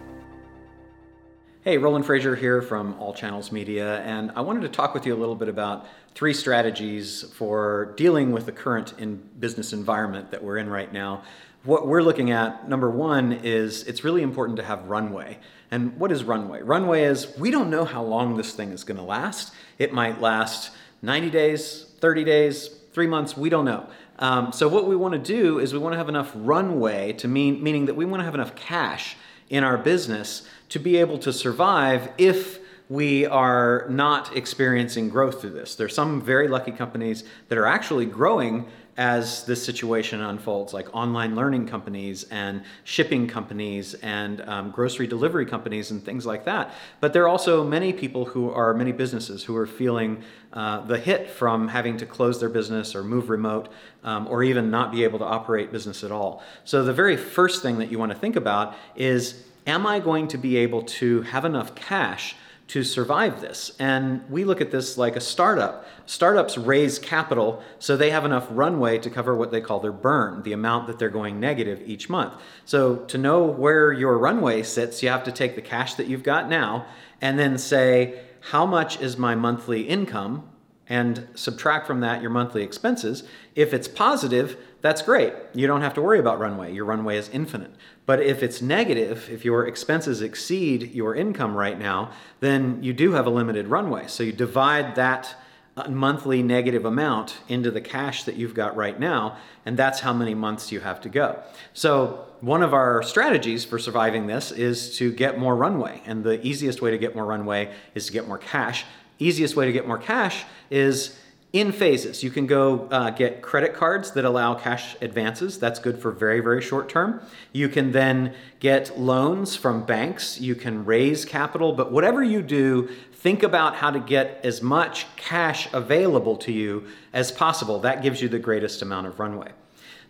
[1.63, 5.15] Hey, Roland Frasier here from All Channels Media, and I wanted to talk with you
[5.15, 10.43] a little bit about three strategies for dealing with the current in business environment that
[10.43, 11.23] we're in right now.
[11.63, 15.39] What we're looking at, number one, is it's really important to have runway.
[15.71, 16.63] And what is runway?
[16.63, 19.53] Runway is we don't know how long this thing is going to last.
[19.79, 20.71] It might last
[21.03, 23.87] 90 days, 30 days, three months, we don't know.
[24.19, 27.29] Um, so, what we want to do is we want to have enough runway to
[27.29, 29.17] mean, meaning that we want to have enough cash
[29.51, 35.51] in our business to be able to survive if we are not experiencing growth through
[35.51, 35.75] this.
[35.75, 38.67] There's some very lucky companies that are actually growing
[39.01, 45.47] as this situation unfolds, like online learning companies and shipping companies and um, grocery delivery
[45.47, 46.75] companies and things like that.
[47.01, 50.99] But there are also many people who are, many businesses who are feeling uh, the
[50.99, 53.73] hit from having to close their business or move remote
[54.05, 56.43] um, or even not be able to operate business at all.
[56.65, 60.29] So the very first thing that you want to think about is am I going
[60.29, 62.37] to be able to have enough cash
[62.71, 63.73] to survive this?
[63.81, 65.85] And we look at this like a startup.
[66.07, 70.45] Startups raise capital so they have enough runway to cover what they call their burn,
[70.45, 72.35] the amount that they're going negative each month.
[72.65, 76.23] So to know where your runway sits, you have to take the cash that you've
[76.23, 76.87] got now
[77.21, 80.49] and then say, how much is my monthly income?
[80.89, 83.25] And subtract from that your monthly expenses.
[83.57, 85.35] If it's positive, that's great.
[85.53, 86.73] You don't have to worry about runway.
[86.73, 87.73] Your runway is infinite.
[88.07, 93.13] But if it's negative, if your expenses exceed your income right now, then you do
[93.13, 94.07] have a limited runway.
[94.07, 95.37] So you divide that
[95.77, 100.13] uh, monthly negative amount into the cash that you've got right now, and that's how
[100.13, 101.41] many months you have to go.
[101.75, 106.03] So, one of our strategies for surviving this is to get more runway.
[106.07, 108.85] And the easiest way to get more runway is to get more cash.
[109.19, 111.20] Easiest way to get more cash is
[111.53, 112.23] in phases.
[112.23, 115.59] You can go uh, get credit cards that allow cash advances.
[115.59, 117.21] That's good for very, very short term.
[117.53, 120.41] You can then get loans from banks.
[120.41, 121.73] You can raise capital.
[121.73, 126.87] But whatever you do, think about how to get as much cash available to you
[127.13, 127.81] as possible.
[127.81, 129.51] That gives you the greatest amount of runway.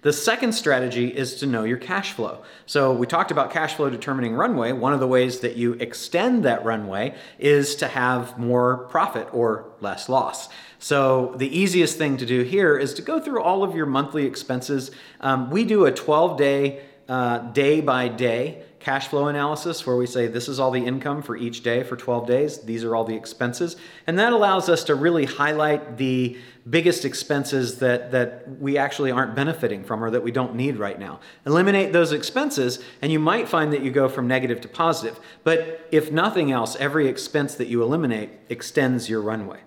[0.02, 2.42] The second strategy is to know your cash flow.
[2.64, 4.72] So, we talked about cash flow determining runway.
[4.72, 9.66] One of the ways that you extend that runway is to have more profit or
[9.80, 10.48] less loss.
[10.80, 14.24] So, the easiest thing to do here is to go through all of your monthly
[14.24, 14.90] expenses.
[15.20, 20.06] Um, we do a 12 day, uh, day by day cash flow analysis where we
[20.06, 23.04] say this is all the income for each day for 12 days, these are all
[23.04, 23.76] the expenses.
[24.06, 26.38] And that allows us to really highlight the
[26.68, 30.98] biggest expenses that, that we actually aren't benefiting from or that we don't need right
[30.98, 31.20] now.
[31.44, 35.20] Eliminate those expenses, and you might find that you go from negative to positive.
[35.44, 39.60] But if nothing else, every expense that you eliminate extends your runway.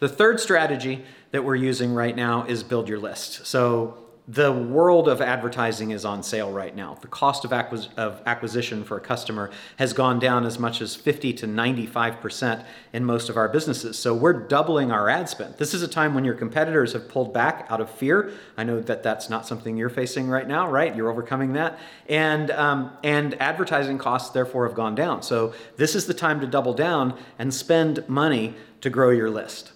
[0.00, 3.46] The third strategy that we're using right now is build your list.
[3.46, 6.96] So the world of advertising is on sale right now.
[7.02, 10.96] The cost of, acquis- of, acquisition for a customer has gone down as much as
[10.96, 13.98] 50 to 95% in most of our businesses.
[13.98, 15.56] So we're doubling our ad spend.
[15.58, 18.32] This is a time when your competitors have pulled back out of fear.
[18.56, 20.96] I know that that's not something you're facing right now, right?
[20.96, 21.78] You're overcoming that.
[22.08, 25.22] And, um, and advertising costs, therefore, have gone down.
[25.22, 29.73] So this is the time to double down and spend money to grow your list.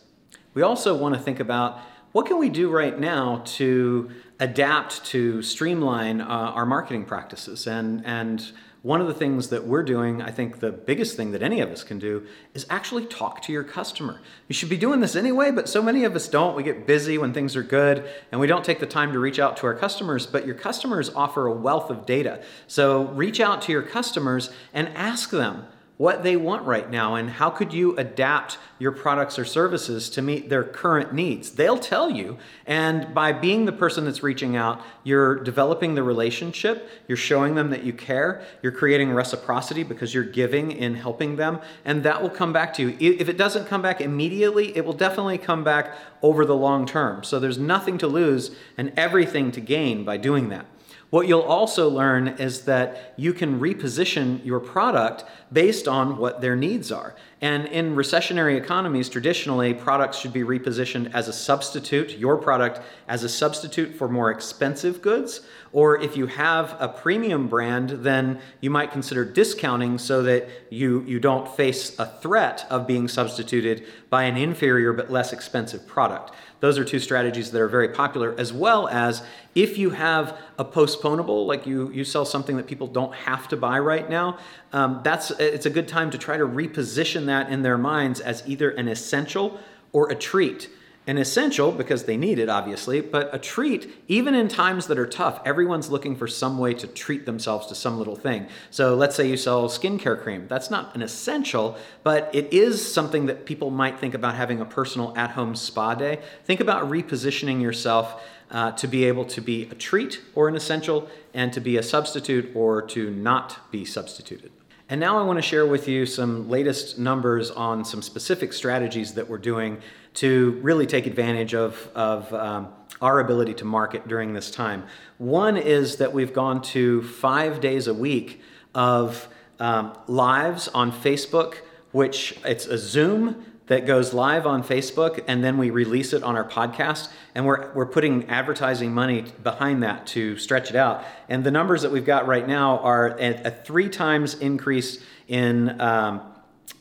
[0.58, 1.78] We also want to think about
[2.10, 8.04] what can we do right now to adapt to streamline uh, our marketing practices and
[8.04, 8.50] and
[8.82, 11.70] one of the things that we're doing, I think the biggest thing that any of
[11.70, 14.20] us can do is actually talk to your customer.
[14.48, 16.56] You should be doing this anyway, but so many of us don't.
[16.56, 19.38] We get busy when things are good and we don't take the time to reach
[19.38, 22.42] out to our customers, but your customers offer a wealth of data.
[22.66, 25.66] So reach out to your customers and ask them
[25.98, 30.22] what they want right now and how could you adapt your products or services to
[30.22, 31.50] meet their current needs?
[31.50, 36.88] They'll tell you and by being the person that's reaching out you're developing the relationship
[37.08, 41.60] you're showing them that you care you're creating reciprocity because you're giving in helping them
[41.84, 43.16] and that will come back to you.
[43.18, 47.24] If it doesn't come back immediately it will definitely come back over the long term.
[47.24, 50.64] So there's nothing to lose and everything to gain by doing that
[51.10, 56.54] what you'll also learn is that you can reposition your product based on what their
[56.54, 57.14] needs are.
[57.40, 63.24] And in recessionary economies, traditionally, products should be repositioned as a substitute, your product as
[63.24, 65.40] a substitute for more expensive goods.
[65.72, 71.02] Or if you have a premium brand, then you might consider discounting so that you,
[71.04, 76.32] you don't face a threat of being substituted by an inferior but less expensive product.
[76.60, 79.22] Those are two strategies that are very popular, as well as
[79.54, 83.56] if you have a postponable, like you, you sell something that people don't have to
[83.56, 84.38] buy right now,
[84.72, 88.42] um, that's it's a good time to try to reposition that in their minds as
[88.46, 89.58] either an essential
[89.92, 90.68] or a treat.
[91.08, 95.06] An essential because they need it, obviously, but a treat, even in times that are
[95.06, 98.46] tough, everyone's looking for some way to treat themselves to some little thing.
[98.70, 100.46] So let's say you sell skincare cream.
[100.48, 104.66] That's not an essential, but it is something that people might think about having a
[104.66, 106.20] personal at home spa day.
[106.44, 108.22] Think about repositioning yourself.
[108.50, 111.82] Uh, to be able to be a treat or an essential, and to be a
[111.82, 114.50] substitute or to not be substituted.
[114.88, 119.12] And now I want to share with you some latest numbers on some specific strategies
[119.14, 119.82] that we're doing
[120.18, 122.68] to really take advantage of, of um,
[123.00, 124.84] our ability to market during this time.
[125.18, 128.40] One is that we've gone to five days a week
[128.74, 129.28] of
[129.60, 131.58] um, lives on Facebook,
[131.92, 136.34] which it's a Zoom that goes live on Facebook and then we release it on
[136.34, 137.10] our podcast.
[137.36, 141.04] And we're, we're putting advertising money behind that to stretch it out.
[141.28, 145.80] And the numbers that we've got right now are a, a three times increase in
[145.80, 146.22] um,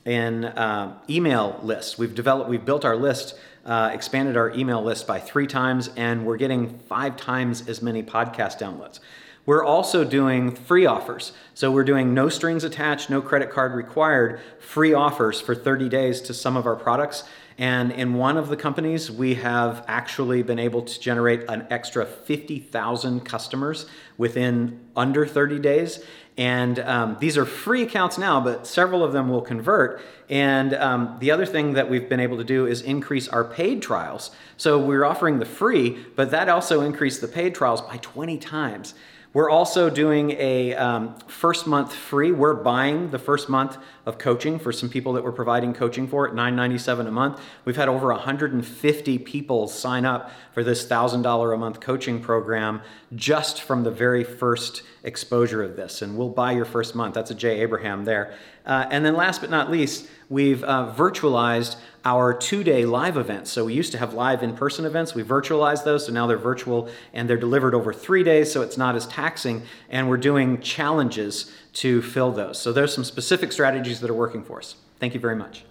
[0.06, 1.98] in uh, email list.
[1.98, 3.36] We've developed, we've built our list,
[3.66, 8.04] uh, expanded our email list by three times, and we're getting five times as many
[8.04, 9.00] podcast downloads.
[9.48, 11.32] We're also doing free offers.
[11.54, 16.20] So we're doing no strings attached, no credit card required, free offers for 30 days
[16.24, 17.24] to some of our products.
[17.58, 22.06] And in one of the companies, we have actually been able to generate an extra
[22.06, 26.04] 50,000 customers within under 30 days.
[26.38, 30.02] And um, these are free accounts now, but several of them will convert.
[30.30, 33.82] And um, the other thing that we've been able to do is increase our paid
[33.82, 34.32] trials.
[34.56, 38.94] So we're offering the free, but that also increased the paid trials by 20 times.
[39.34, 42.32] We're also doing a um, first month free.
[42.32, 46.28] We're buying the first month of coaching for some people that we're providing coaching for
[46.28, 47.42] at $9.97 a month.
[47.66, 52.82] We've had over 150 people sign up for this $1,000 a month coaching program
[53.16, 56.02] just from the very first exposure of this.
[56.02, 57.16] And we'll buy your first month.
[57.16, 58.34] That's a Jay Abraham there.
[58.66, 63.50] Uh, and then last but not least, we've uh, virtualized our two day live events.
[63.50, 65.16] So we used to have live in person events.
[65.16, 66.06] We virtualized those.
[66.06, 68.52] So now they're virtual and they're delivered over three days.
[68.52, 69.64] So it's not as taxing.
[69.90, 72.60] And we're doing challenges to fill those.
[72.60, 74.76] So there's some specific strategies that are working for us.
[75.00, 75.64] Thank you very much.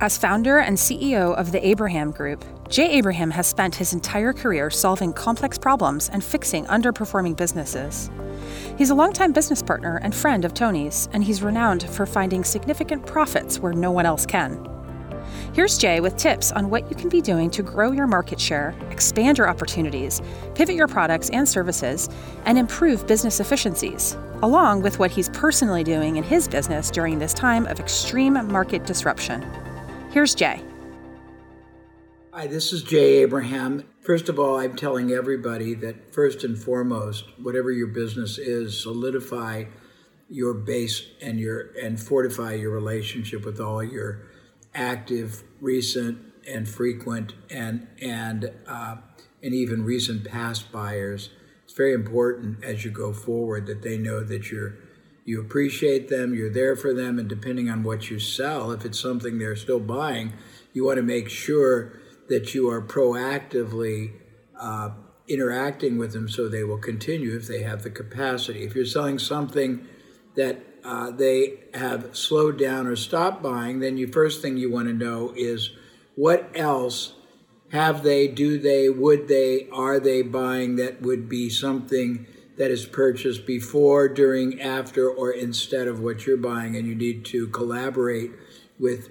[0.00, 4.70] As founder and CEO of the Abraham Group, Jay Abraham has spent his entire career
[4.70, 8.10] solving complex problems and fixing underperforming businesses.
[8.78, 13.04] He's a longtime business partner and friend of Tony's, and he's renowned for finding significant
[13.04, 14.66] profits where no one else can.
[15.52, 18.74] Here's Jay with tips on what you can be doing to grow your market share,
[18.90, 20.22] expand your opportunities,
[20.54, 22.08] pivot your products and services,
[22.46, 27.34] and improve business efficiencies, along with what he's personally doing in his business during this
[27.34, 29.46] time of extreme market disruption.
[30.10, 30.60] Here's Jay.
[32.32, 33.84] Hi, this is Jay Abraham.
[34.00, 39.66] First of all, I'm telling everybody that first and foremost, whatever your business is, solidify
[40.28, 44.22] your base and your and fortify your relationship with all your
[44.74, 48.96] active, recent, and frequent and and uh,
[49.44, 51.30] and even recent past buyers.
[51.62, 54.74] It's very important as you go forward that they know that you're
[55.24, 58.98] you appreciate them, you're there for them, and depending on what you sell, if it's
[58.98, 60.32] something they're still buying,
[60.72, 64.12] you want to make sure that you are proactively
[64.58, 64.90] uh,
[65.28, 68.64] interacting with them so they will continue if they have the capacity.
[68.64, 69.86] If you're selling something
[70.36, 74.88] that uh, they have slowed down or stopped buying, then you first thing you want
[74.88, 75.70] to know is
[76.14, 77.14] what else
[77.72, 82.26] have they, do they, would they, are they buying that would be something
[82.60, 87.24] that is purchased before, during, after, or instead of what you're buying, and you need
[87.24, 88.32] to collaborate
[88.78, 89.08] with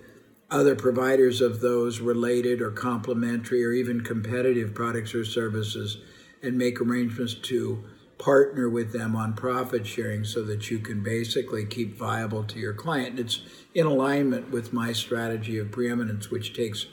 [0.51, 5.97] other providers of those related or complementary or even competitive products or services
[6.43, 7.83] and make arrangements to
[8.19, 12.75] partner with them on profit sharing so that you can basically keep viable to your
[12.75, 13.09] client.
[13.09, 13.41] And it's
[13.73, 16.85] in alignment with my strategy of preeminence, which takes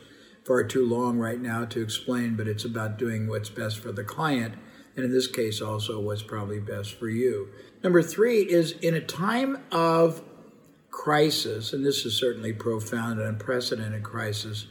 [0.43, 4.05] far too long right now to explain, but it's about doing what's best for the
[4.05, 4.55] client
[4.97, 7.49] and in this case also what's probably best for you.
[7.82, 10.22] Number three is in a time of
[10.90, 14.66] crisis, and this is certainly profound and unprecedented crisis,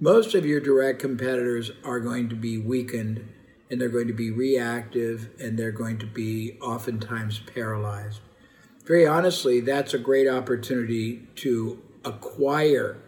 [0.00, 3.28] most of your direct competitors are going to be weakened
[3.70, 8.20] and they're going to be reactive and they're going to be oftentimes paralyzed.
[8.84, 12.98] Very honestly, that's a great opportunity to acquire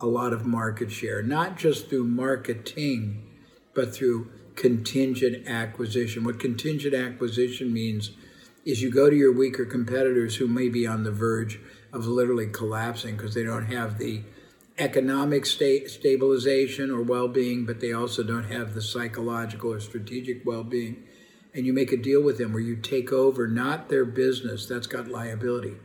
[0.00, 3.26] a lot of market share, not just through marketing,
[3.74, 4.30] but through
[4.60, 6.22] contingent acquisition.
[6.22, 8.10] What contingent acquisition means
[8.66, 11.58] is you go to your weaker competitors who may be on the verge
[11.94, 14.20] of literally collapsing because they don't have the
[14.76, 21.04] economic state stabilization or well-being, but they also don't have the psychological or strategic well-being.
[21.54, 24.86] And you make a deal with them where you take over not their business, that's
[24.86, 25.76] got liability.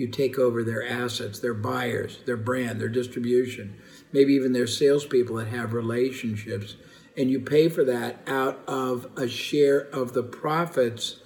[0.00, 3.78] you take over their assets, their buyers, their brand, their distribution,
[4.12, 6.76] maybe even their salespeople that have relationships,
[7.20, 11.16] and you pay for that out of a share of the profits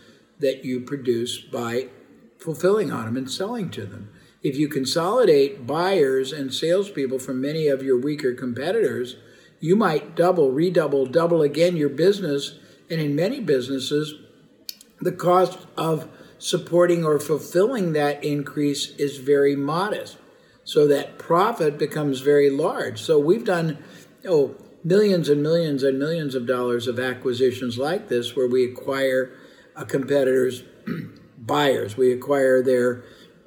[0.41, 1.87] that you produce by
[2.37, 4.11] fulfilling on them and selling to them.
[4.43, 9.15] If you consolidate buyers and salespeople from many of your weaker competitors,
[9.61, 12.59] you might double, redouble, double again your business.
[12.91, 14.15] And in many businesses,
[15.01, 16.09] the cost of
[16.41, 20.17] supporting or fulfilling that increase is very modest.
[20.65, 23.01] So that profit becomes very large.
[23.01, 23.79] So we've done
[24.27, 29.33] oh, millions and millions and millions of dollars of acquisitions like this where we acquire
[29.75, 30.63] a competitor's
[31.39, 33.03] buyers, we acquire their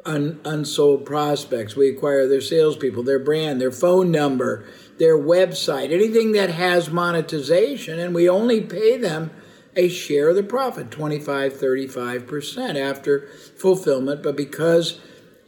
[0.08, 1.76] un, unsold prospects.
[1.76, 4.66] We acquire their salespeople, their brand, their phone number,
[4.98, 9.32] their website, anything that has monetization, and we only pay them
[9.76, 13.28] a share of the profit 25 35% after
[13.58, 15.00] fulfillment but because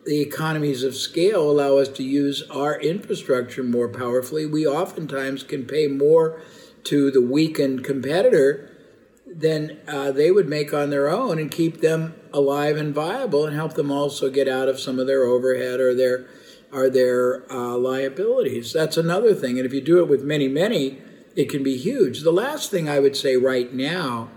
[0.05, 5.65] the economies of scale allow us to use our infrastructure more powerfully we oftentimes can
[5.65, 6.41] pay more
[6.83, 8.69] to the weakened competitor
[9.25, 13.55] than uh, they would make on their own and keep them alive and viable and
[13.55, 16.27] help them also get out of some of their overhead or their
[16.71, 18.73] or their uh, liabilities.
[18.73, 19.57] That's another thing.
[19.57, 20.99] And if you do it with many, many,
[21.35, 22.21] it can be huge.
[22.21, 24.29] The last thing I would say right now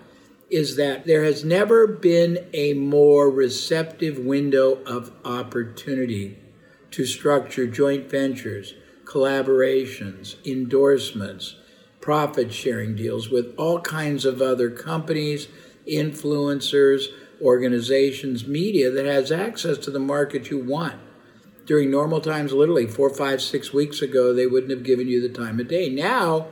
[0.53, 6.39] is that there has never been a more receptive window of opportunity
[6.91, 8.75] to structure joint ventures,
[9.05, 11.57] collaborations, endorsements,
[12.03, 15.49] profit sharing deals with all kinds of other companies,
[15.91, 17.07] influencers,
[17.41, 21.01] organizations, media that has access to the market you want.
[21.65, 25.35] During normal times, literally four, five, six weeks ago, they wouldn't have given you the
[25.35, 25.89] time of day.
[25.89, 26.49] Now,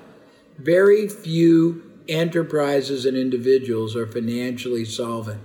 [0.57, 5.43] very few enterprises and individuals are financially solvent.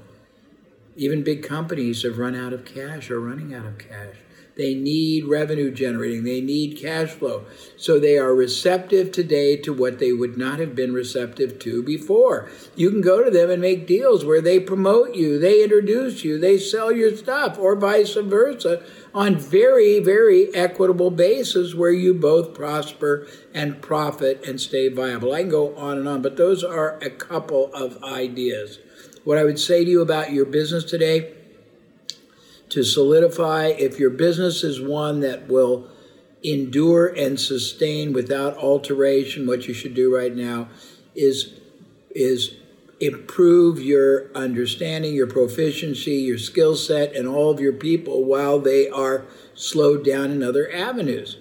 [0.96, 4.16] Even big companies have run out of cash or running out of cash.
[4.56, 6.24] They need revenue generating.
[6.24, 7.46] They need cash flow.
[7.76, 12.50] So they are receptive today to what they would not have been receptive to before.
[12.76, 16.40] You can go to them and make deals where they promote you, they introduce you,
[16.40, 18.82] they sell your stuff, or vice versa
[19.14, 25.34] on very, very equitable basis where you both prosper and profit and stay viable.
[25.34, 28.80] I can go on and on, but those are a couple of ideas.
[29.26, 31.34] What I would say to you about your business today
[32.76, 35.88] to solidify if your business is one that will
[36.44, 40.68] endure and sustain without alteration what you should do right now
[41.16, 41.54] is
[42.12, 42.56] is
[43.00, 48.90] improve your understanding your proficiency your skill set and all of your people while they
[48.90, 51.38] are slowed down in other avenues.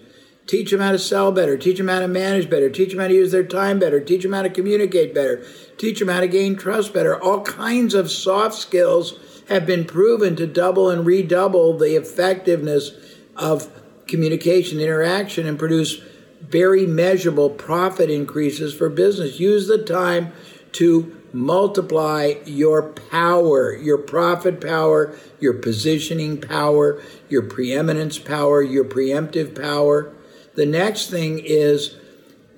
[0.47, 1.57] Teach them how to sell better.
[1.57, 2.69] Teach them how to manage better.
[2.69, 3.99] Teach them how to use their time better.
[3.99, 5.45] Teach them how to communicate better.
[5.79, 7.21] Teach them how to gain trust better.
[7.21, 9.19] All kinds of soft skills
[9.49, 12.93] have been proven to double and redouble the effectiveness
[13.37, 13.69] of
[14.07, 16.01] communication interaction and produce
[16.41, 19.41] very measurable profit increases for business.
[19.41, 20.33] Use the time
[20.73, 29.61] to multiply your power, your profit power, your positioning power, your preeminence power, your preemptive
[29.61, 30.13] power.
[30.55, 31.97] The next thing is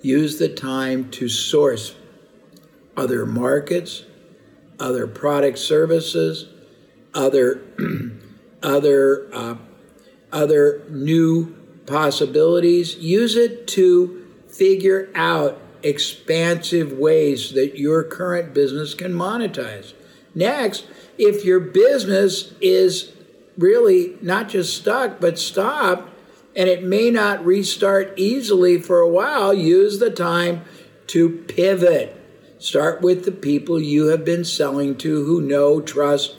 [0.03, 1.95] use the time to source
[2.97, 4.05] other markets,
[4.79, 6.49] other product services,
[7.17, 7.63] other
[8.63, 9.57] other uh,
[10.33, 11.57] other new
[11.87, 12.97] possibilities.
[12.97, 19.95] Use it to figure out expansive ways that your current business can monetize.
[20.35, 20.87] Next,
[21.19, 23.13] if your business is
[23.57, 26.13] really not just stuck but stopped
[26.55, 30.63] and it may not restart easily for a while, use the time
[31.09, 32.13] to pivot.
[32.59, 36.37] Start with the people you have been selling to who know, trust,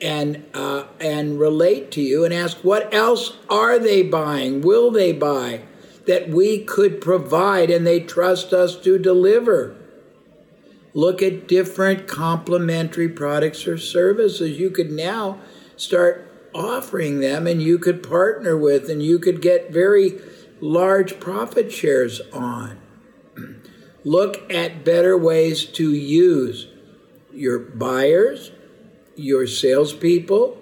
[0.00, 4.60] and uh, and relate to you and ask what else are they buying?
[4.60, 5.62] Will they buy
[6.06, 9.76] that we could provide and they trust us to deliver?
[10.92, 14.58] Look at different complementary products or services.
[14.58, 15.38] You could now
[15.76, 20.20] start offering them and you could partner with and you could get very
[20.60, 22.78] large profit shares on.
[24.04, 26.66] Look at better ways to use
[27.32, 28.50] your buyers
[29.20, 30.56] your salespeople,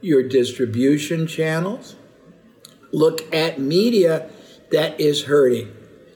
[0.00, 1.96] your distribution channels.
[2.92, 4.30] Look at media
[4.70, 5.72] that is hurting.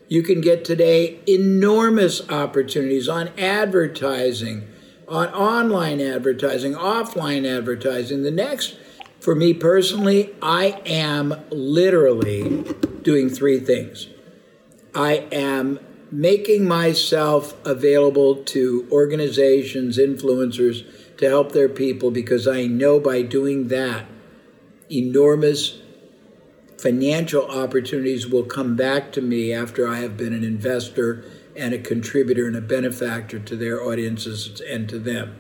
[0.09, 4.69] You can get today enormous opportunities on advertising,
[5.09, 8.23] on online advertising, offline advertising.
[8.23, 8.77] The next,
[9.19, 12.65] for me personally, I am literally
[13.03, 14.09] doing three things.
[14.95, 15.81] I am
[16.13, 20.85] making myself available to organizations, influencers,
[21.19, 24.07] to help their people because I know by doing that,
[24.91, 25.79] enormous
[26.79, 31.25] financial opportunities will come back to me after I have been an investor
[31.57, 35.39] and a contributor and a benefactor to their audiences and to them.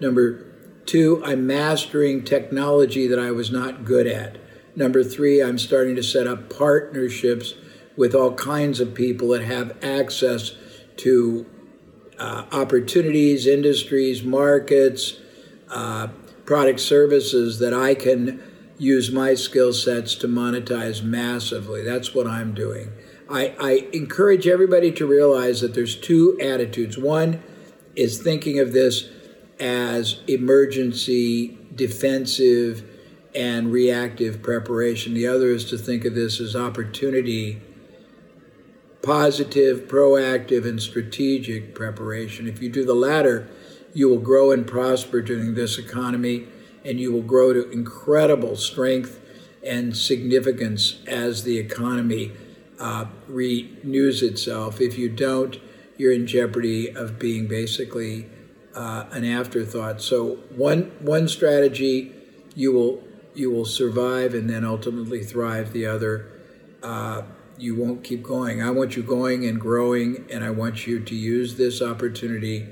[0.00, 0.46] Number
[0.86, 4.38] two, I'm mastering technology that I was not good at.
[4.76, 7.54] Number three, I'm starting to set up partnerships
[7.96, 10.52] with all kinds of people that have access
[10.98, 11.44] to
[12.18, 15.18] uh, opportunities, industries, markets,
[15.70, 16.08] uh,
[16.44, 18.42] product services that I can
[18.78, 21.82] use my skill sets to monetize massively.
[21.82, 22.92] That's what I'm doing.
[23.30, 26.96] I, I encourage everybody to realize that there's two attitudes.
[26.96, 27.42] One
[27.94, 29.08] is thinking of this
[29.60, 32.84] as emergency, defensive,
[33.34, 35.14] and reactive preparation.
[35.14, 37.60] The other is to think of this as opportunity,
[39.02, 42.46] positive, proactive, and strategic preparation.
[42.46, 43.48] If you do the latter,
[43.94, 46.46] you will grow and prosper during this economy,
[46.84, 49.20] and you will grow to incredible strength
[49.64, 52.32] and significance as the economy
[52.78, 54.80] uh, renews itself.
[54.80, 55.58] If you don't,
[55.96, 58.26] you're in jeopardy of being basically
[58.74, 60.00] uh, an afterthought.
[60.00, 62.12] So one one strategy,
[62.54, 63.02] you will
[63.34, 65.72] you will survive and then ultimately thrive.
[65.72, 66.30] The other,
[66.82, 67.22] uh,
[67.58, 68.62] you won't keep going.
[68.62, 72.66] I want you going and growing, and I want you to use this opportunity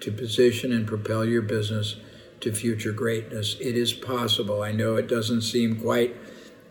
[0.00, 1.96] to position and propel your business
[2.40, 3.56] to future greatness.
[3.60, 4.62] It is possible.
[4.62, 6.16] I know it doesn't seem quite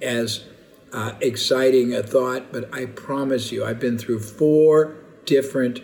[0.02, 0.46] as
[0.92, 4.96] uh, exciting a thought, but I promise you, I've been through four
[5.26, 5.82] different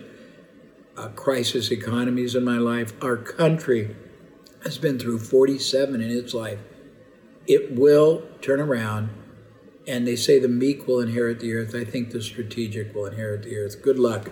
[0.98, 2.94] uh, crisis economies in my life.
[3.04, 3.96] Our country
[4.64, 6.60] has been through 47 in its life.
[7.46, 9.10] It will turn around,
[9.88, 11.76] and they say the meek will inherit the earth.
[11.76, 13.82] I think the strategic will inherit the earth.
[13.82, 14.30] Good luck.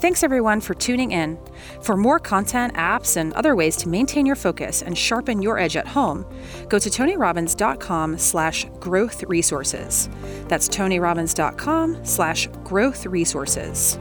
[0.00, 1.36] Thanks everyone for tuning in.
[1.82, 5.76] For more content, apps, and other ways to maintain your focus and sharpen your edge
[5.76, 6.24] at home,
[6.68, 10.08] go to tonyrobbins.com slash growth resources.
[10.46, 13.98] That's tonyrobbins.com slash growth resources.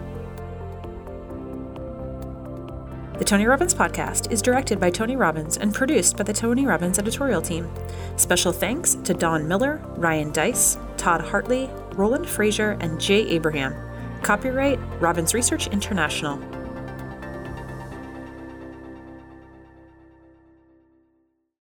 [3.18, 7.00] The Tony Robbins Podcast is directed by Tony Robbins and produced by the Tony Robbins
[7.00, 7.68] editorial team.
[8.16, 13.74] Special thanks to Don Miller, Ryan Deiss, Todd Hartley, Roland Frasier, and Jay Abraham.
[14.22, 16.38] Copyright Robbins Research International.